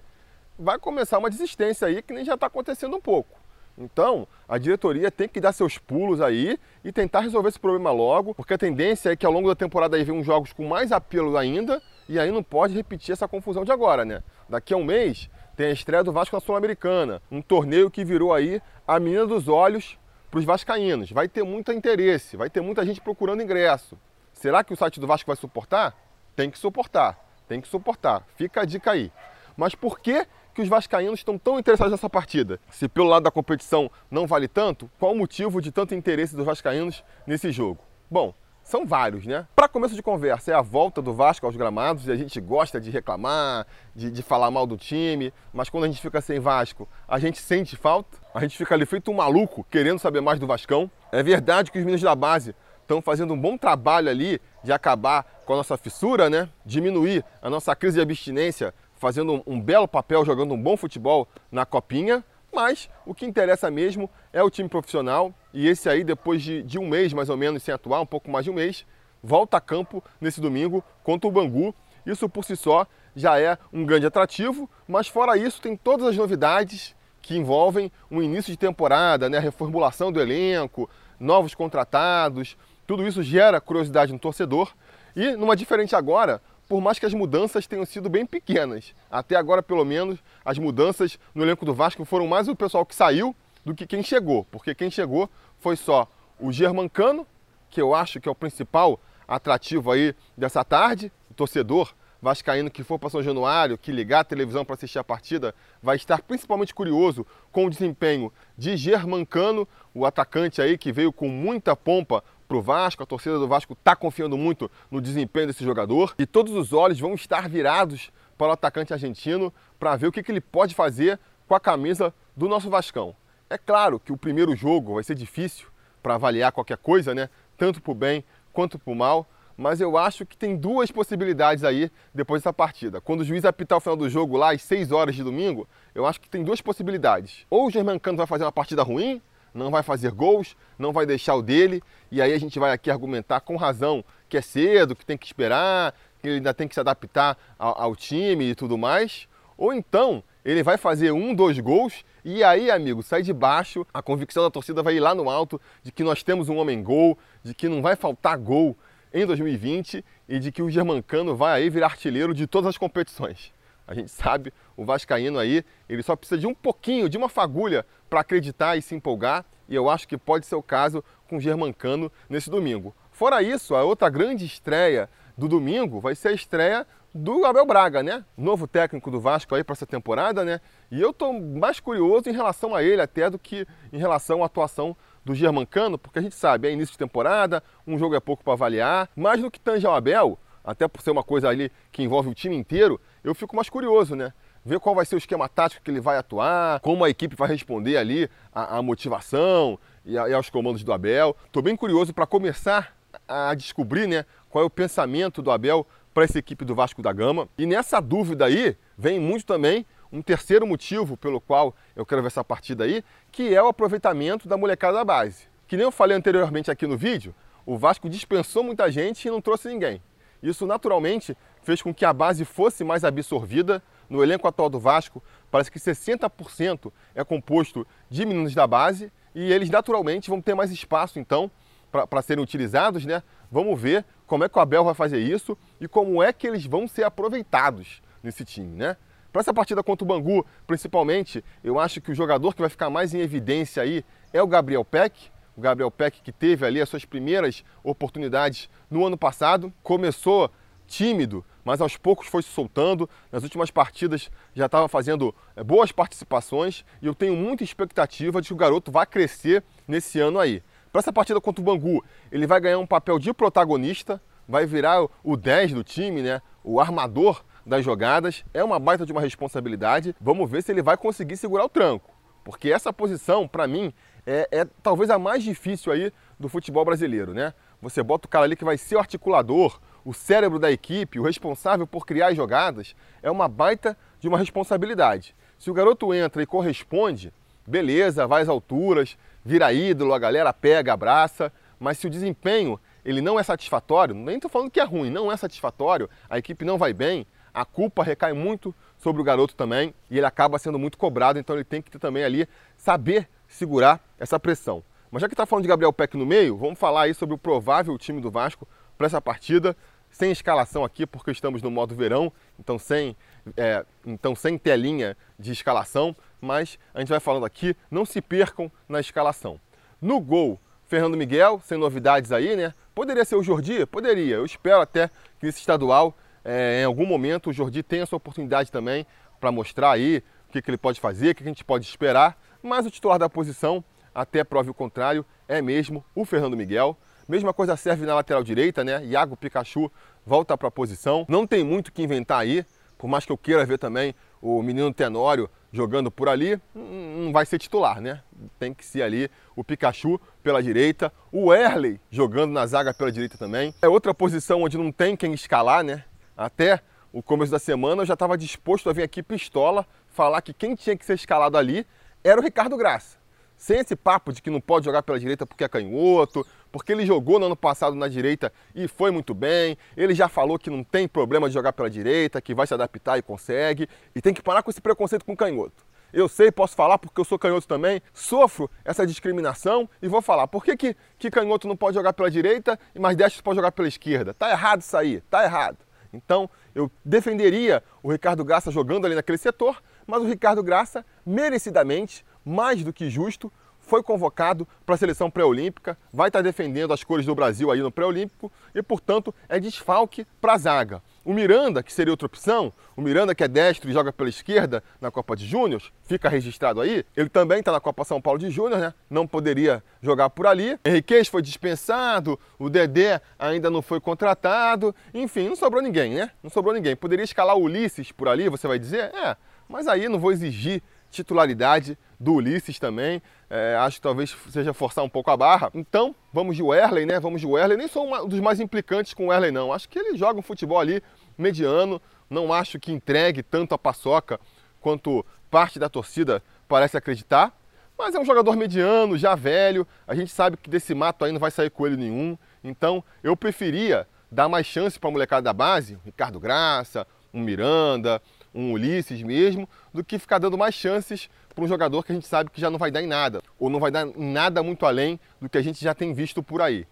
vai 0.59 0.79
começar 0.79 1.17
uma 1.17 1.31
desistência 1.31 1.89
aí 1.89 2.03
que 2.03 2.13
nem 2.13 2.25
já 2.25 2.35
está 2.35 2.49
acontecendo 2.49 2.95
um 2.95 3.01
pouco. 3.01 3.40
Então, 3.81 4.29
a 4.47 4.59
diretoria 4.59 5.11
tem 5.11 5.27
que 5.27 5.41
dar 5.41 5.53
seus 5.53 5.79
pulos 5.79 6.21
aí 6.21 6.59
e 6.85 6.93
tentar 6.93 7.21
resolver 7.21 7.49
esse 7.49 7.59
problema 7.59 7.91
logo, 7.91 8.35
porque 8.35 8.53
a 8.53 8.59
tendência 8.59 9.11
é 9.11 9.17
que 9.17 9.25
ao 9.25 9.33
longo 9.33 9.49
da 9.49 9.55
temporada 9.55 9.97
aí 9.97 10.05
venham 10.05 10.23
jogos 10.23 10.53
com 10.53 10.69
mais 10.69 10.93
apelo 10.93 11.35
ainda, 11.39 11.83
e 12.07 12.19
aí 12.19 12.31
não 12.31 12.43
pode 12.43 12.75
repetir 12.75 13.15
essa 13.15 13.27
confusão 13.27 13.65
de 13.65 13.73
agora, 13.73 14.05
né? 14.05 14.23
Daqui 14.51 14.75
a 14.75 14.77
um 14.77 14.85
mês 14.85 15.31
tem 15.57 15.69
a 15.69 15.73
estreia 15.73 16.05
do 16.05 16.13
Vasco 16.13 16.37
na 16.37 16.41
Sul-Americana, 16.41 17.23
um 17.31 17.41
torneio 17.41 17.91
que 17.91 18.05
virou 18.05 18.35
aí 18.35 18.61
a 18.87 19.01
menina 19.01 19.27
dos 19.27 19.49
olhos 19.49 19.99
para 20.31 20.39
os 20.39 20.45
vascaínos. 20.45 21.11
Vai 21.11 21.27
ter 21.27 21.43
muito 21.43 21.73
interesse, 21.73 22.37
vai 22.37 22.51
ter 22.51 22.61
muita 22.61 22.85
gente 22.85 23.01
procurando 23.01 23.43
ingresso. 23.43 23.97
Será 24.35 24.63
que 24.63 24.75
o 24.75 24.77
site 24.77 25.01
do 25.01 25.07
Vasco 25.07 25.27
vai 25.27 25.37
suportar? 25.37 25.97
Tem 26.37 26.51
que 26.51 26.59
suportar, 26.59 27.19
tem 27.49 27.63
que 27.63 27.69
suportar. 27.69 28.27
Fica 28.37 28.61
a 28.61 28.65
dica 28.67 28.91
aí. 28.91 29.11
Mas 29.57 29.75
por 29.75 30.01
que 30.01 30.27
que 30.61 30.65
os 30.65 30.69
vascaínos 30.69 31.21
estão 31.21 31.39
tão 31.39 31.59
interessados 31.59 31.91
nessa 31.91 32.11
partida? 32.11 32.61
Se 32.71 32.87
pelo 32.87 33.09
lado 33.09 33.23
da 33.23 33.31
competição 33.31 33.91
não 34.11 34.27
vale 34.27 34.47
tanto, 34.47 34.91
qual 34.99 35.13
o 35.13 35.17
motivo 35.17 35.61
de 35.61 35.73
tanto 35.73 35.95
interesse 35.95 36.37
dos 36.37 36.45
vascaínos 36.45 37.03
nesse 37.27 37.51
jogo? 37.51 37.81
Bom, 38.11 38.35
são 38.63 38.87
vários, 38.87 39.25
né? 39.25 39.47
Para 39.57 39.69
começo 39.69 39.95
de 39.95 40.03
conversa, 40.03 40.53
é 40.53 40.55
a 40.55 40.61
volta 40.61 41.01
do 41.01 41.15
Vasco 41.15 41.47
aos 41.47 41.57
gramados 41.57 42.07
e 42.07 42.13
a 42.13 42.17
gente 42.17 42.39
gosta 42.41 42.79
de 42.79 42.91
reclamar, 42.91 43.67
de, 43.97 44.11
de, 44.11 44.23
falar 44.23 44.51
mal 44.51 44.67
do 44.67 44.77
time, 44.77 45.33
mas 45.51 45.71
quando 45.71 45.85
a 45.85 45.87
gente 45.87 46.03
fica 46.03 46.21
sem 46.21 46.39
Vasco, 46.39 46.87
a 47.09 47.19
gente 47.19 47.39
sente 47.39 47.75
falta, 47.75 48.19
a 48.35 48.41
gente 48.41 48.59
fica 48.59 48.75
ali 48.75 48.85
feito 48.85 49.11
um 49.11 49.15
maluco 49.15 49.67
querendo 49.71 49.99
saber 49.99 50.21
mais 50.21 50.39
do 50.39 50.47
Vascão. 50.47 50.91
É 51.11 51.23
verdade 51.23 51.71
que 51.71 51.79
os 51.79 51.85
meninos 51.85 52.03
da 52.03 52.15
base 52.15 52.55
estão 52.83 53.01
fazendo 53.01 53.33
um 53.33 53.41
bom 53.41 53.57
trabalho 53.57 54.11
ali 54.11 54.41
de 54.63 54.73
acabar 54.73 55.25
com 55.47 55.55
a 55.55 55.57
nossa 55.57 55.79
fissura, 55.79 56.29
né? 56.29 56.51
Diminuir 56.67 57.25
a 57.41 57.49
nossa 57.49 57.75
crise 57.75 57.97
de 57.97 58.03
abstinência 58.03 58.75
fazendo 59.01 59.43
um, 59.47 59.59
belo 59.59 59.89
papel, 59.89 60.27
jogando 60.27 60.53
um 60.53 60.63
bom 60.63 60.77
futebol 60.77 61.27
na 61.51 61.65
copinha, 61.65 62.23
mas 62.53 62.91
o 63.07 63.15
que 63.15 63.25
interessa 63.25 63.71
mesmo 63.71 64.11
é 64.31 64.43
o 64.43 64.51
time 64.51 64.69
profissional 64.69 65.33
e 65.55 65.67
esse 65.67 65.89
aí, 65.89 66.05
depois 66.05 66.43
de, 66.43 66.63
de 66.63 66.79
um 66.79 66.87
mês 66.87 67.15
mais 67.15 67.31
ou 67.31 67.37
menos 67.37 67.63
sem 67.63 67.73
atuar, 67.73 68.03
um 68.03 68.07
pouco 68.07 68.31
mais 68.31 68.45
de 68.45 68.51
um 68.51 68.55
mês, 68.55 68.85
volta 69.23 69.57
a 69.57 69.61
campo 69.61 70.05
nesse 70.21 70.39
domingo 70.39 70.85
contra 71.03 71.27
o 71.27 71.33
Bangu. 71.33 71.75
Isso 72.05 72.29
por 72.29 72.45
si 72.45 72.55
só 72.55 72.87
já 73.17 73.41
é 73.41 73.57
um 73.73 73.87
grande 73.87 74.05
atrativo, 74.05 74.69
mas 74.87 75.09
fora 75.09 75.35
isso 75.35 75.63
tem 75.63 75.75
todas 75.75 76.07
as 76.07 76.17
novidades 76.17 76.95
que 77.23 77.39
envolvem 77.39 77.91
um 78.11 78.21
início 78.21 78.53
de 78.53 78.59
temporada, 78.59 79.31
né, 79.31 79.39
a 79.39 79.41
reformulação 79.41 80.13
do 80.13 80.21
elenco, 80.21 80.91
novos 81.19 81.55
contratados, 81.55 82.55
tudo 82.87 83.07
isso 83.07 83.23
gera 83.23 83.63
curiosidade 83.63 84.13
no 84.13 84.19
torcedor. 84.19 84.75
E 85.17 85.33
numa 85.33 85.57
diferente 85.57 85.97
agora, 85.97 86.43
por 86.71 86.81
mais 86.81 87.01
que 87.01 87.05
as 87.05 87.13
mudanças 87.13 87.67
tenham 87.67 87.85
sido 87.85 88.09
bem 88.09 88.25
pequenas. 88.25 88.95
Até 89.11 89.35
agora, 89.35 89.61
pelo 89.61 89.85
menos, 89.85 90.21
as 90.45 90.57
mudanças 90.57 91.19
no 91.35 91.43
elenco 91.43 91.65
do 91.65 91.75
Vasco 91.75 92.05
foram 92.05 92.29
mais 92.29 92.47
o 92.47 92.55
pessoal 92.55 92.87
que 92.87 92.95
saiu 92.95 93.35
do 93.65 93.75
que 93.75 93.85
quem 93.85 94.05
chegou, 94.05 94.45
porque 94.53 94.73
quem 94.73 94.89
chegou 94.89 95.29
foi 95.59 95.75
só 95.75 96.07
o 96.39 96.53
Germancano, 96.53 97.27
que 97.69 97.83
eu 97.83 97.93
acho 97.93 98.21
que 98.21 98.29
é 98.29 98.33
o 98.33 98.37
principal 98.37 99.01
atrativo 99.27 99.91
aí 99.91 100.15
dessa 100.39 100.63
tarde. 100.63 101.11
O 101.29 101.35
torcedor 101.35 101.93
vascaíno 102.23 102.71
que 102.71 102.85
for 102.85 103.01
para 103.01 103.11
São 103.11 103.21
Januário, 103.21 103.77
que 103.77 103.91
ligar 103.91 104.21
a 104.21 104.25
televisão 104.25 104.65
para 104.65 104.77
assistir 104.77 105.01
a 105.01 105.05
partida, 105.05 105.53
vai 105.83 105.97
estar 105.97 106.23
principalmente 106.23 106.73
curioso 106.73 107.27
com 107.51 107.67
o 107.67 107.71
desempenho 107.71 108.33
de 108.57 108.77
Germancano, 108.77 109.67
o 109.93 110.07
atacante 110.07 110.63
aí 110.63 110.79
que 110.79 110.93
veio 110.93 111.13
com 111.13 111.29
muita 111.29 111.75
pompa 111.75 112.23
para 112.51 112.59
o 112.59 112.63
Vasco. 112.63 113.05
A 113.05 113.07
torcida 113.07 113.39
do 113.39 113.47
Vasco 113.47 113.75
está 113.75 113.95
confiando 113.95 114.37
muito 114.37 114.69
no 114.91 115.01
desempenho 115.01 115.47
desse 115.47 115.63
jogador 115.63 116.17
e 116.19 116.27
todos 116.27 116.53
os 116.53 116.73
olhos 116.73 116.99
vão 116.99 117.15
estar 117.15 117.49
virados 117.49 118.11
para 118.37 118.49
o 118.49 118.51
atacante 118.51 118.93
argentino 118.93 119.55
para 119.79 119.95
ver 119.95 120.09
o 120.09 120.13
que, 120.13 120.21
que 120.21 120.33
ele 120.33 120.41
pode 120.41 120.75
fazer 120.75 121.21
com 121.47 121.55
a 121.55 121.61
camisa 121.61 122.13
do 122.37 122.49
nosso 122.49 122.69
Vascão. 122.69 123.15
É 123.49 123.57
claro 123.57 124.01
que 124.01 124.13
o 124.13 124.17
primeiro 124.17 124.57
jogo 124.57 124.95
vai 124.95 125.05
ser 125.05 125.15
difícil 125.15 125.69
para 126.03 126.15
avaliar 126.15 126.51
qualquer 126.51 126.79
coisa, 126.79 127.15
né? 127.15 127.29
Tanto 127.57 127.81
para 127.81 127.93
o 127.93 127.95
bem 127.95 128.25
quanto 128.53 128.79
para 128.79 128.93
o 128.93 128.97
mal 128.97 129.29
mas 129.61 129.79
eu 129.79 129.99
acho 129.99 130.25
que 130.25 130.39
tem 130.39 130.57
duas 130.57 130.91
possibilidades 130.91 131.65
aí 131.65 131.93
depois 132.15 132.41
dessa 132.41 132.51
partida. 132.51 132.99
Quando 132.99 133.21
o 133.21 133.25
juiz 133.25 133.45
apitar 133.45 133.77
o 133.77 133.81
final 133.81 133.95
do 133.95 134.09
jogo 134.09 134.35
lá 134.39 134.55
às 134.55 134.63
6 134.63 134.91
horas 134.91 135.15
de 135.15 135.23
domingo, 135.23 135.69
eu 135.95 136.07
acho 136.07 136.19
que 136.19 136.31
tem 136.31 136.43
duas 136.43 136.63
possibilidades. 136.63 137.45
Ou 137.51 137.67
o 137.67 137.71
Germancano 137.71 138.17
vai 138.17 138.27
fazer 138.27 138.45
uma 138.45 138.53
partida 138.53 138.83
ruim, 138.83 139.21
não 139.55 139.71
vai 139.71 139.83
fazer 139.83 140.11
gols, 140.13 140.57
não 140.79 140.93
vai 140.93 141.07
deixar 141.07 141.35
o 141.35 141.43
dele, 141.43 141.83
e 142.11 142.21
aí 142.21 142.33
a 142.33 142.39
gente 142.39 142.59
vai 142.59 142.73
aqui 142.73 142.91
argumentar 142.91 143.41
com 143.41 143.57
razão 143.57 144.05
que 144.29 144.37
é 144.37 144.43
cedo, 144.43 144.95
que 144.95 145.05
tem 145.05 145.19
que 145.19 145.27
esperar, 145.27 145.95
que 146.21 146.29
ele 146.29 146.37
ainda 146.37 146.55
tem 146.55 146.69
que 146.69 146.75
se 146.75 146.81
adaptar 146.81 147.37
ao, 147.59 147.83
ao 147.83 147.97
time 147.97 148.51
e 148.51 148.55
tudo 148.55 148.79
mais. 148.79 149.29
Ou 149.57 149.73
então 149.73 150.23
ele 150.45 150.63
vai 150.63 150.77
fazer 150.77 151.13
um, 151.13 151.35
dois 151.35 151.59
gols 151.59 152.05
e 152.25 152.45
aí, 152.45 152.71
amigo, 152.71 153.03
sai 153.03 153.23
de 153.23 153.33
baixo, 153.33 153.87
a 153.95 154.03
convicção 154.03 154.43
da 154.43 154.51
torcida 154.51 154.83
vai 154.83 154.95
ir 154.95 155.01
lá 155.01 155.15
no 155.15 155.31
alto 155.31 155.61
de 155.83 155.91
que 155.91 156.05
nós 156.05 156.23
temos 156.23 156.49
um 156.49 156.57
homem 156.57 156.83
gol, 156.83 157.19
de 157.43 157.55
que 157.55 157.69
não 157.69 157.81
vai 157.81 157.97
faltar 157.97 158.37
gol 158.37 158.77
em 159.13 159.25
2020 159.25 160.05
e 160.29 160.39
de 160.39 160.53
que 160.53 160.63
o 160.63 160.71
Germancano 160.71 161.35
vai 161.35 161.63
aí 161.63 161.71
virar 161.71 161.87
artilheiro 161.87 162.35
de 162.35 162.47
todas 162.47 162.69
as 162.69 162.79
competições. 162.79 163.53
A 163.91 163.95
gente 163.95 164.09
sabe, 164.09 164.53
o 164.77 164.85
Vascaíno 164.85 165.37
aí, 165.37 165.65
ele 165.89 166.01
só 166.05 166.15
precisa 166.15 166.41
de 166.41 166.47
um 166.47 166.55
pouquinho, 166.55 167.09
de 167.09 167.19
uma 167.19 167.29
fagulha 167.29 167.85
para 168.09 168.21
acreditar 168.21 168.77
e 168.77 168.83
se 168.83 168.95
empolgar, 168.95 169.45
e 169.69 169.75
eu 169.75 169.91
acho 169.91 170.07
que 170.07 170.17
pode 170.17 170.47
ser 170.47 170.55
o 170.55 170.63
caso 170.63 171.03
com 171.29 171.39
o 171.39 171.41
Germancano 171.41 172.11
nesse 172.29 172.49
domingo. 172.49 172.95
Fora 173.11 173.43
isso, 173.43 173.75
a 173.75 173.83
outra 173.83 174.09
grande 174.09 174.45
estreia 174.45 175.11
do 175.37 175.49
domingo 175.49 175.99
vai 175.99 176.15
ser 176.15 176.29
a 176.29 176.33
estreia 176.33 176.87
do 177.13 177.45
Abel 177.45 177.67
Braga, 177.67 178.01
né? 178.01 178.25
Novo 178.39 178.69
técnico 178.69 179.11
do 179.11 179.19
Vasco 179.19 179.57
aí 179.57 179.65
para 179.65 179.73
essa 179.73 179.87
temporada, 179.87 180.45
né? 180.45 180.61
E 180.89 181.01
eu 181.01 181.11
estou 181.11 181.33
mais 181.33 181.81
curioso 181.81 182.29
em 182.29 182.33
relação 182.33 182.77
a 182.77 182.85
ele 182.85 183.03
até 183.03 183.29
do 183.29 183.41
que 183.41 183.67
em 183.93 183.99
relação 183.99 184.45
à 184.45 184.47
atuação 184.47 184.97
do 185.25 185.35
Germancano, 185.35 185.99
porque 185.99 186.21
a 186.21 186.23
gente 186.23 186.37
sabe, 186.37 186.69
é 186.69 186.73
início 186.73 186.93
de 186.93 186.99
temporada, 186.99 187.61
um 187.85 187.99
jogo 187.99 188.15
é 188.15 188.21
pouco 188.21 188.45
para 188.45 188.53
avaliar, 188.53 189.11
mas 189.17 189.41
no 189.41 189.51
que 189.51 189.59
tange 189.59 189.85
ao 189.85 189.97
Abel, 189.97 190.39
até 190.65 190.87
por 190.87 191.03
ser 191.03 191.11
uma 191.11 191.23
coisa 191.23 191.49
ali 191.49 191.71
que 191.91 192.03
envolve 192.03 192.29
o 192.29 192.35
time 192.35 192.57
inteiro, 192.57 193.01
eu 193.23 193.35
fico 193.35 193.57
mais 193.57 193.69
curioso, 193.69 194.15
né? 194.15 194.33
Ver 194.65 194.79
qual 194.79 194.95
vai 194.95 195.07
ser 195.07 195.15
o 195.15 195.19
esquema 195.19 195.49
tático 195.49 195.83
que 195.83 195.91
ele 195.91 196.01
vai 196.01 196.19
atuar, 196.19 196.81
como 196.81 197.05
a 197.05 197.11
equipe 197.11 197.35
vai 197.35 197.49
responder 197.49 197.97
ali 197.97 198.29
à, 198.53 198.83
motivação 198.83 199.79
e, 200.05 200.19
a, 200.19 200.29
e, 200.29 200.35
aos 200.35 200.51
comandos 200.51 200.85
do 200.85 200.93
Abel. 200.93 201.35
Estou 201.47 201.63
bem 201.63 201.75
curioso 201.75 202.13
para 202.13 202.27
começar 202.27 202.95
a 203.27 203.55
descobrir 203.55 204.07
né, 204.07 204.27
qual 204.51 204.63
é 204.63 204.67
o 204.67 204.71
pensamento 204.71 205.41
do 205.41 205.51
Abel 205.51 205.87
para 206.13 206.25
essa 206.25 206.39
equipe 206.39 206.65
do 206.65 206.75
Vasco 206.75 207.01
da 207.01 207.13
Gama. 207.13 207.49
E 207.57 207.65
nessa 207.65 208.01
dúvida 208.01 208.45
aí 208.45 208.77
vem 208.99 209.19
muito 209.19 209.47
também 209.47 209.87
um 210.13 210.21
terceiro 210.21 210.67
motivo 210.67 211.17
pelo 211.17 211.41
qual 211.41 211.75
eu 211.95 212.05
quero 212.05 212.21
ver 212.21 212.29
essa 212.29 212.45
partida 212.45 212.85
aí, 212.85 213.03
que 213.31 213.55
é 213.55 213.63
o 213.63 213.69
aproveitamento 213.69 214.49
da 214.49 214.57
molecada 214.57 214.99
da 214.99 215.05
base. 215.05 215.45
Que 215.67 215.77
nem 215.77 215.85
eu 215.85 215.93
falei 215.93 216.17
anteriormente 216.17 216.71
aqui 216.71 216.87
no 216.87 216.99
vídeo, 216.99 217.35
o 217.65 217.79
Vasco 217.79 218.11
dispensou 218.11 218.65
muita 218.65 218.91
gente 218.91 219.27
e 219.27 219.31
não 219.31 219.41
trouxe 219.41 219.69
ninguém. 219.69 220.03
Isso 220.43 220.67
naturalmente 220.67 221.37
fez 221.63 221.83
com 221.83 221.93
que 221.93 222.05
a 222.05 222.13
base 222.13 222.45
fosse 222.45 222.85
mais 222.85 223.05
absorvida. 223.05 223.83
No 224.09 224.25
elenco 224.25 224.49
atual 224.49 224.69
do 224.69 224.81
Vasco, 224.81 225.23
parece 225.53 225.71
que 225.71 225.79
60% 225.79 226.93
é 227.15 227.23
composto 227.23 227.87
de 228.09 228.27
meninos 228.27 228.53
da 228.55 228.67
base 228.67 229.13
e 229.33 229.53
eles 229.53 229.71
naturalmente 229.71 230.29
vão 230.29 230.43
ter 230.43 230.53
mais 230.53 230.73
espaço 230.73 231.21
então 231.21 231.49
para 231.91 232.23
serem 232.23 232.43
utilizados, 232.43 233.05
né? 233.05 233.23
Vamos 233.51 233.81
ver 233.81 234.05
como 234.27 234.43
é 234.43 234.49
que 234.49 234.59
o 234.59 234.61
Abel 234.61 234.85
vai 234.85 234.95
fazer 234.95 235.21
isso 235.21 235.57
e 235.81 235.87
como 235.87 236.23
é 236.23 236.33
que 236.33 236.47
eles 236.47 236.65
vão 236.65 236.89
ser 236.89 237.05
aproveitados 237.05 238.03
nesse 238.23 238.45
time, 238.45 238.77
né? 238.77 238.97
Para 239.33 239.41
essa 239.41 239.55
partida 239.55 239.83
contra 239.83 240.05
o 240.05 240.09
Bangu, 240.09 240.45
principalmente, 240.67 241.45
eu 241.63 241.79
acho 241.79 242.01
que 242.01 242.11
o 242.11 242.15
jogador 242.15 242.55
que 242.55 242.61
vai 242.61 242.71
ficar 242.71 242.91
mais 242.91 243.15
em 243.15 243.21
evidência 243.21 243.83
aí 243.83 244.05
é 244.33 244.43
o 244.43 244.47
Gabriel 244.47 244.85
Peck. 244.85 245.31
O 245.61 245.63
Gabriel 245.63 245.91
Peck 245.91 246.23
que 246.23 246.33
teve 246.33 246.65
ali 246.65 246.81
as 246.81 246.89
suas 246.89 247.05
primeiras 247.05 247.63
oportunidades 247.85 248.71
no 248.91 249.05
ano 249.05 249.19
passado, 249.19 249.71
começou 249.83 250.51
tímido, 250.87 251.45
mas 251.63 251.83
aos 251.83 251.99
poucos 251.99 252.29
foi 252.29 252.43
se 252.43 252.49
soltando. 252.49 253.07
Nas 253.31 253.43
últimas 253.43 253.71
partidas 253.71 254.31
já 254.55 254.65
estava 254.65 254.89
fazendo 254.89 255.35
eh, 255.55 255.63
boas 255.63 255.93
participações 255.93 256.83
e 257.03 257.07
eu 257.07 257.15
tenho 257.15 257.37
muita 257.37 257.63
expectativa 257.63 258.41
de 258.41 258.49
que 258.49 258.55
o 258.55 258.57
garoto 258.57 258.91
vá 258.91 259.05
crescer 259.05 259.63
nesse 259.87 260.19
ano 260.19 260.39
aí. 260.39 260.63
Para 260.91 261.01
essa 261.01 261.13
partida 261.13 261.39
contra 261.43 261.61
o 261.61 261.65
Bangu, 261.65 262.03
ele 262.33 262.47
vai 262.47 262.59
ganhar 262.59 262.79
um 262.79 262.87
papel 262.87 263.19
de 263.19 263.31
protagonista, 263.35 264.19
vai 264.49 264.65
virar 264.65 265.07
o 265.23 265.37
10 265.37 265.75
do 265.75 265.85
time, 265.85 266.23
né? 266.23 266.41
O 266.65 266.81
armador 266.81 267.45
das 267.67 267.85
jogadas. 267.85 268.47
É 268.55 268.65
uma 268.65 268.79
baita 268.79 269.05
de 269.05 269.13
uma 269.13 269.21
responsabilidade. 269.21 270.17
Vamos 270.19 270.51
ver 270.51 270.63
se 270.63 270.73
ele 270.73 270.81
vai 270.81 270.97
conseguir 270.97 271.37
segurar 271.37 271.67
o 271.67 271.69
tranco. 271.69 272.19
Porque 272.43 272.73
essa 272.73 272.93
posição, 272.93 273.47
para 273.47 273.67
mim, 273.67 273.93
é, 274.27 274.49
é, 274.51 274.67
talvez 274.83 275.11
a 275.11 275.19
mais 275.19 275.43
difícil 275.43 275.93
aí 275.93 276.13
do 276.39 276.49
futebol 276.49 276.85
brasileiro, 276.85 277.35
né? 277.35 277.55
Você 277.83 278.03
bota 278.03 278.27
o 278.27 278.31
cara 278.31 278.45
ali 278.45 278.57
que 278.57 278.65
vai 278.65 278.77
ser 278.77 278.97
o 278.97 278.99
articulador, 278.99 279.81
o 280.05 280.13
cérebro 280.13 280.59
da 280.59 280.71
equipe, 280.71 281.19
o 281.19 281.23
responsável 281.23 281.87
por 281.87 282.07
criar 282.07 282.29
as 282.29 282.37
jogadas, 282.37 282.95
é 283.23 283.31
uma 283.31 283.49
baita 283.49 283.97
de 284.19 284.29
uma 284.29 284.39
responsabilidade. 284.39 285.35
Se 285.59 285.71
o 285.71 285.75
garoto 285.75 286.13
entra 286.15 286.43
e 286.43 286.47
corresponde, 286.47 287.33
beleza, 287.67 288.27
vai 288.27 288.43
às 288.43 288.49
alturas, 288.49 289.17
vira 289.45 289.73
ídolo, 289.73 290.13
a 290.15 290.19
galera 290.19 290.53
pega, 290.53 290.93
abraça, 290.93 291.53
mas 291.79 291.99
se 291.99 292.07
o 292.07 292.11
desempenho 292.11 292.79
ele 293.05 293.21
não 293.21 293.39
é 293.39 293.43
satisfatório, 293.43 294.15
nem 294.15 294.37
estou 294.37 294.51
falando 294.51 294.71
que 294.71 294.81
é 294.81 294.85
ruim, 294.85 295.11
não 295.11 295.33
é 295.33 295.37
satisfatório, 295.37 296.09
a 296.29 296.39
equipe 296.39 296.65
não 296.65 296.77
vai 296.77 296.93
bem, 296.93 297.27
a 297.53 297.65
culpa 297.65 298.03
recai 298.03 298.33
muito 298.33 298.75
sobre 298.99 299.21
o 299.21 299.25
garoto 299.25 299.55
também 299.55 299.95
e 300.11 300.19
ele 300.19 300.27
acaba 300.27 300.59
sendo 300.59 300.79
muito 300.79 300.99
cobrado, 300.99 301.39
então 301.39 301.57
ele 301.57 301.65
tem 301.65 301.81
que 301.81 301.91
ter 301.91 301.99
também 301.99 302.25
ali 302.25 302.47
saber 302.77 303.29
segurar 303.51 304.01
essa 304.19 304.41
pressão. 304.41 304.83
Mas 305.11 305.21
já 305.21 305.29
que 305.29 305.35
está 305.35 305.45
falando 305.45 305.65
de 305.65 305.69
Gabriel 305.69 305.93
Peck 305.93 306.17
no 306.17 306.25
meio, 306.25 306.57
vamos 306.57 306.79
falar 306.79 307.03
aí 307.03 307.15
sobre 307.15 307.35
o 307.35 307.39
provável 307.39 307.99
time 307.99 308.21
do 308.21 308.31
Vasco 308.31 308.67
para 308.97 309.07
essa 309.07 309.21
partida, 309.21 309.77
sem 310.11 310.31
escalação 310.31 310.85
aqui, 310.85 311.07
porque 311.07 311.31
estamos 311.31 311.63
no 311.63 311.71
modo 311.71 311.95
verão, 311.95 312.33
então 312.59 312.79
sem, 312.79 313.17
é, 313.57 313.85
então 314.07 314.35
sem 314.35 314.57
telinha 314.57 315.17
de 315.39 315.53
escalação, 315.53 316.15
mas 316.41 316.79
a 316.95 317.01
gente 317.01 317.09
vai 317.09 317.21
falando 317.21 317.45
aqui, 317.45 317.77
não 317.91 318.05
se 318.05 318.21
percam 318.21 318.71
na 318.89 319.01
escalação. 319.01 319.61
No 320.01 320.21
gol, 320.21 320.61
Fernando 320.87 321.17
Miguel, 321.17 321.61
sem 321.65 321.77
novidades 321.77 322.33
aí, 322.33 322.57
né? 322.57 322.75
Poderia 322.95 323.25
ser 323.25 323.37
o 323.37 323.43
Jordi? 323.43 323.87
Poderia. 323.87 324.37
Eu 324.37 324.45
espero 324.45 324.81
até 324.81 325.11
que 325.39 325.47
esse 325.47 325.61
estadual 325.61 326.17
é, 326.45 326.83
em 326.83 326.85
algum 326.85 327.07
momento 327.07 327.51
o 327.51 327.53
Jordi 327.53 327.83
tem 327.83 328.01
essa 328.01 328.17
oportunidade 328.17 328.73
também 328.73 329.07
para 329.41 329.53
mostrar 329.53 329.93
aí 329.93 330.23
o 330.49 330.53
que, 330.53 330.61
que 330.61 330.71
ele 330.71 330.79
pode 330.79 331.01
fazer, 331.01 331.31
o 331.31 331.35
que 331.35 331.43
a 331.43 331.47
gente 331.47 331.65
pode 331.65 331.87
esperar, 331.87 332.37
mas 332.63 332.87
o 332.87 332.91
titular 332.91 333.19
da 333.19 333.29
posição, 333.29 333.83
até 334.15 334.43
prove 334.45 334.71
o 334.71 334.75
contrário, 334.75 335.25
é 335.49 335.61
mesmo 335.63 336.05
o 336.15 336.25
Fernando 336.25 336.57
Miguel. 336.57 336.97
Mesma 337.29 337.53
coisa 337.53 337.77
serve 337.77 338.05
na 338.05 338.15
lateral 338.15 338.43
direita, 338.43 338.83
né? 338.83 339.05
Iago 339.05 339.37
Pikachu 339.37 339.91
volta 340.27 340.57
para 340.59 340.69
a 340.69 340.71
posição. 340.71 341.25
Não 341.29 341.47
tem 341.47 341.63
muito 341.63 341.93
que 341.93 342.03
inventar 342.03 342.41
aí, 342.41 342.65
por 342.99 343.09
mais 343.09 343.25
que 343.25 343.33
eu 343.33 343.39
queira 343.39 343.65
ver 343.65 343.79
também 343.79 344.15
o 344.43 344.63
menino 344.63 344.93
Tenório 344.93 345.49
jogando 345.73 346.11
por 346.11 346.29
ali, 346.29 346.61
não 346.75 347.33
vai 347.33 347.47
ser 347.47 347.59
titular, 347.59 348.01
né? 348.01 348.23
Tem 348.59 348.75
que 348.75 348.85
ser 348.85 349.03
ali 349.03 349.31
o 349.55 349.63
Pikachu 349.63 350.21
pela 350.43 350.63
direita, 350.63 351.13
o 351.31 351.55
Erley 351.55 352.01
jogando 352.11 352.51
na 352.51 352.67
zaga 352.67 352.93
pela 352.93 353.13
direita 353.13 353.39
também. 353.39 353.73
É 353.81 353.89
outra 353.89 354.13
posição 354.13 354.63
onde 354.63 354.77
não 354.77 354.91
tem 354.91 355.17
quem 355.17 355.33
escalar, 355.33 355.85
né? 355.85 356.05
Até 356.37 356.81
o 357.13 357.23
começo 357.23 357.53
da 357.53 357.59
semana 357.59 358.03
eu 358.03 358.07
já 358.07 358.15
estava 358.15 358.37
disposto 358.37 358.91
a 358.91 358.93
vir 358.93 359.03
aqui 359.03 359.23
pistola 359.23 359.87
falar 360.09 360.43
que 360.43 360.53
quem 360.53 360.75
tinha 360.75 360.97
que 360.97 361.05
ser 361.05 361.15
escalado 361.15 361.57
ali 361.57 361.87
era 362.23 362.41
o 362.41 362.45
Ricardo 362.45 362.77
Graça. 362.77 363.19
Sem 363.57 363.79
esse 363.79 363.95
papo 363.95 364.33
de 364.33 364.41
que 364.41 364.49
não 364.49 364.61
pode 364.61 364.87
jogar 364.87 365.03
pela 365.03 365.21
direita 365.21 365.45
porque 365.45 365.65
é 365.65 365.69
canhoto, 365.69 366.47
porque 366.73 366.93
ele 366.93 367.05
jogou 367.05 367.39
no 367.39 367.45
ano 367.45 367.57
passado 367.57 367.95
na 367.95 368.09
direita 368.09 368.51
e 368.75 368.89
foi 368.89 369.11
muito 369.11 369.35
bem. 369.35 369.77
Ele 369.95 370.15
já 370.15 370.29
falou 370.29 370.59
que 370.59 370.71
não 370.71 370.83
tem 370.83 371.07
problema 371.07 371.47
de 371.47 371.55
jogar 371.55 371.75
pela 371.75 371.91
direita, 371.91 372.41
que 372.41 372.55
vai 372.55 372.67
se 372.67 372.73
adaptar 372.73 373.19
e 373.19 373.23
consegue. 373.23 373.87
E 374.15 374.23
tem 374.23 374.33
que 374.33 374.43
parar 374.43 374.63
com 374.63 374.71
esse 374.71 374.81
preconceito 374.81 375.27
com 375.27 375.37
canhoto. 375.37 375.85
Eu 376.13 376.27
sei, 376.27 376.51
posso 376.51 376.75
falar 376.75 376.99
porque 376.99 377.21
eu 377.21 377.25
sou 377.25 377.39
canhoto 377.39 377.69
também, 377.69 378.03
sofro 378.13 378.69
essa 378.85 379.07
discriminação 379.07 379.89
e 380.01 380.09
vou 380.09 380.23
falar. 380.23 380.49
Por 380.49 380.65
que, 380.65 380.77
que, 380.77 380.97
que 381.19 381.31
canhoto 381.31 381.69
não 381.69 381.77
pode 381.77 381.95
jogar 381.95 382.15
pela 382.15 382.31
direita, 382.31 382.79
mas 382.99 383.17
destro 383.17 383.45
pode 383.45 383.57
jogar 383.57 383.73
pela 383.73 383.87
esquerda? 383.87 384.35
Tá 384.35 384.51
errado 384.51 384.81
isso 384.81 384.97
aí, 384.97 385.21
tá 385.31 385.45
errado. 385.45 385.79
Então, 386.13 386.51
eu 386.75 386.91
defenderia 387.05 387.83
o 388.03 388.11
Ricardo 388.11 388.45
Graça 388.45 388.71
jogando 388.71 389.05
ali 389.05 389.15
naquele 389.15 389.39
setor, 389.39 389.81
mas 390.11 390.23
o 390.23 390.27
Ricardo 390.27 390.63
Graça, 390.63 391.07
merecidamente, 391.25 392.25
mais 392.45 392.83
do 392.83 392.93
que 392.93 393.09
justo, 393.09 393.51
foi 393.79 394.03
convocado 394.03 394.69
para 394.87 394.95
a 394.95 394.99
seleção 394.99 395.31
pré-olímpica, 395.31 395.99
vai 396.13 396.29
estar 396.29 396.43
defendendo 396.43 396.93
as 396.93 397.03
cores 397.03 397.27
do 397.27 397.35
Brasil 397.35 397.71
aí 397.71 397.81
no 397.81 397.91
pré-olímpico 397.91 398.53
e, 398.75 398.83
portanto, 398.83 399.35
é 399.49 399.59
desfalque 399.59 400.25
para 400.41 400.53
a 400.53 400.59
zaga. 400.59 401.03
O 401.25 401.35
Miranda, 401.35 401.83
que 401.83 401.93
seria 401.93 402.13
outra 402.13 402.27
opção, 402.27 402.73
o 402.97 403.03
Miranda 403.03 403.35
que 403.35 403.45
é 403.45 403.49
destro 403.49 403.91
e 403.91 403.93
joga 403.93 404.13
pela 404.13 404.29
esquerda 404.29 404.83
na 405.01 405.11
Copa 405.11 405.37
de 405.37 405.47
Júnior, 405.47 405.83
fica 406.05 406.29
registrado 406.29 406.81
aí. 406.81 407.05
Ele 407.17 407.29
também 407.29 407.59
está 407.59 407.73
na 407.73 407.81
Copa 407.81 408.05
São 408.05 408.23
Paulo 408.23 408.39
de 408.39 408.49
Júnior, 408.49 408.81
né? 408.81 408.95
Não 409.09 409.27
poderia 409.27 409.83
jogar 410.01 410.31
por 410.31 410.47
ali. 410.47 410.79
Henriquez 410.85 411.29
foi 411.29 411.43
dispensado, 411.43 412.39
o 412.59 412.71
Dedé 412.71 413.21
ainda 413.39 413.69
não 413.69 413.83
foi 413.83 414.01
contratado. 414.01 414.95
Enfim, 415.13 415.49
não 415.49 415.57
sobrou 415.57 415.83
ninguém, 415.83 416.15
né? 416.15 416.31
Não 416.43 416.49
sobrou 416.49 416.73
ninguém. 416.73 416.97
Poderia 416.97 417.25
escalar 417.25 417.57
o 417.57 417.63
Ulisses 417.63 418.13
por 418.13 418.29
ali, 418.29 418.49
você 418.49 418.67
vai 418.67 418.79
dizer? 418.79 419.13
É, 419.15 419.37
mas 419.71 419.87
aí 419.87 420.09
não 420.09 420.19
vou 420.19 420.33
exigir 420.33 420.83
titularidade 421.11 421.97
do 422.19 422.35
Ulisses 422.35 422.79
também. 422.79 423.23
É, 423.49 423.77
acho 423.81 423.97
que 423.97 424.03
talvez 424.03 424.37
seja 424.51 424.75
forçar 424.75 425.05
um 425.05 425.09
pouco 425.09 425.31
a 425.31 425.37
barra. 425.37 425.71
Então, 425.75 426.15
vamos 426.33 426.57
de 426.57 426.63
Werley, 426.63 427.07
né? 427.07 427.19
Vamos 427.21 427.41
de 427.41 427.47
Werley. 427.47 427.77
Nem 427.77 427.89
sou 427.89 428.07
um 428.07 428.29
dos 428.29 428.41
mais 428.41 428.61
implicantes 428.61 429.15
com 429.15 429.27
o 429.27 429.29
Werley, 429.29 429.51
não. 429.51 429.73
Acho 429.73 429.89
que 429.89 429.99
ele 429.99 430.17
joga 430.17 430.39
um 430.39 430.43
futebol 430.43 430.79
ali 430.79 431.03
mediano. 431.39 432.03
Não 432.29 432.53
acho 432.53 432.79
que 432.79 432.93
entregue 432.93 433.43
tanto 433.43 433.75
a 433.75 433.79
paçoca 433.79 434.41
quanto 434.81 435.25
parte 435.51 435.79
da 435.79 435.89
torcida 435.89 436.43
parece 436.69 436.97
acreditar. 436.97 437.57
Mas 437.97 438.15
é 438.15 438.19
um 438.19 438.25
jogador 438.25 438.57
mediano, 438.57 439.17
já 439.17 439.35
velho. 439.35 439.87
A 440.07 440.15
gente 440.15 440.33
sabe 440.33 440.57
que 440.57 440.69
desse 440.69 440.95
mato 440.95 441.25
aí 441.25 441.33
não 441.33 441.41
vai 441.41 441.51
sair 441.51 441.71
coelho 441.71 441.97
nenhum. 441.97 442.37
Então, 442.63 443.05
eu 443.23 443.37
preferia 443.37 444.07
dar 444.31 444.49
mais 444.49 444.67
chance 444.67 444.99
para 444.99 445.09
a 445.09 445.13
molecada 445.13 445.43
da 445.43 445.53
base, 445.53 445.99
Ricardo 446.05 446.41
Graça, 446.41 447.07
um 447.33 447.41
Miranda, 447.41 448.23
um 448.55 448.73
Ulisses 448.73 449.23
mesmo, 449.23 449.69
do 449.93 450.05
que 450.05 450.19
ficar 450.19 450.39
dando 450.39 450.59
mais 450.59 450.75
chances 450.75 451.29
para 451.55 451.65
um 451.65 451.69
jogador 451.69 452.05
que 452.05 452.13
a 452.13 452.15
gente 452.15 452.27
sabe 452.27 452.51
que 452.51 452.61
já 452.61 452.71
não 452.71 452.79
vai 452.79 452.91
dar 452.91 453.03
em 453.03 453.07
nada, 453.07 453.43
ou 453.59 453.69
não 453.71 453.81
vai 453.81 453.91
dar 453.91 454.07
em 454.07 454.33
nada 454.33 454.63
muito 454.63 454.87
além 454.87 455.19
do 455.41 455.49
que 455.49 455.59
a 455.59 455.63
gente 455.63 455.83
já 455.83 455.95
tem 455.95 456.13
visto 456.13 456.43
por 456.43 456.63
aí. 456.63 456.87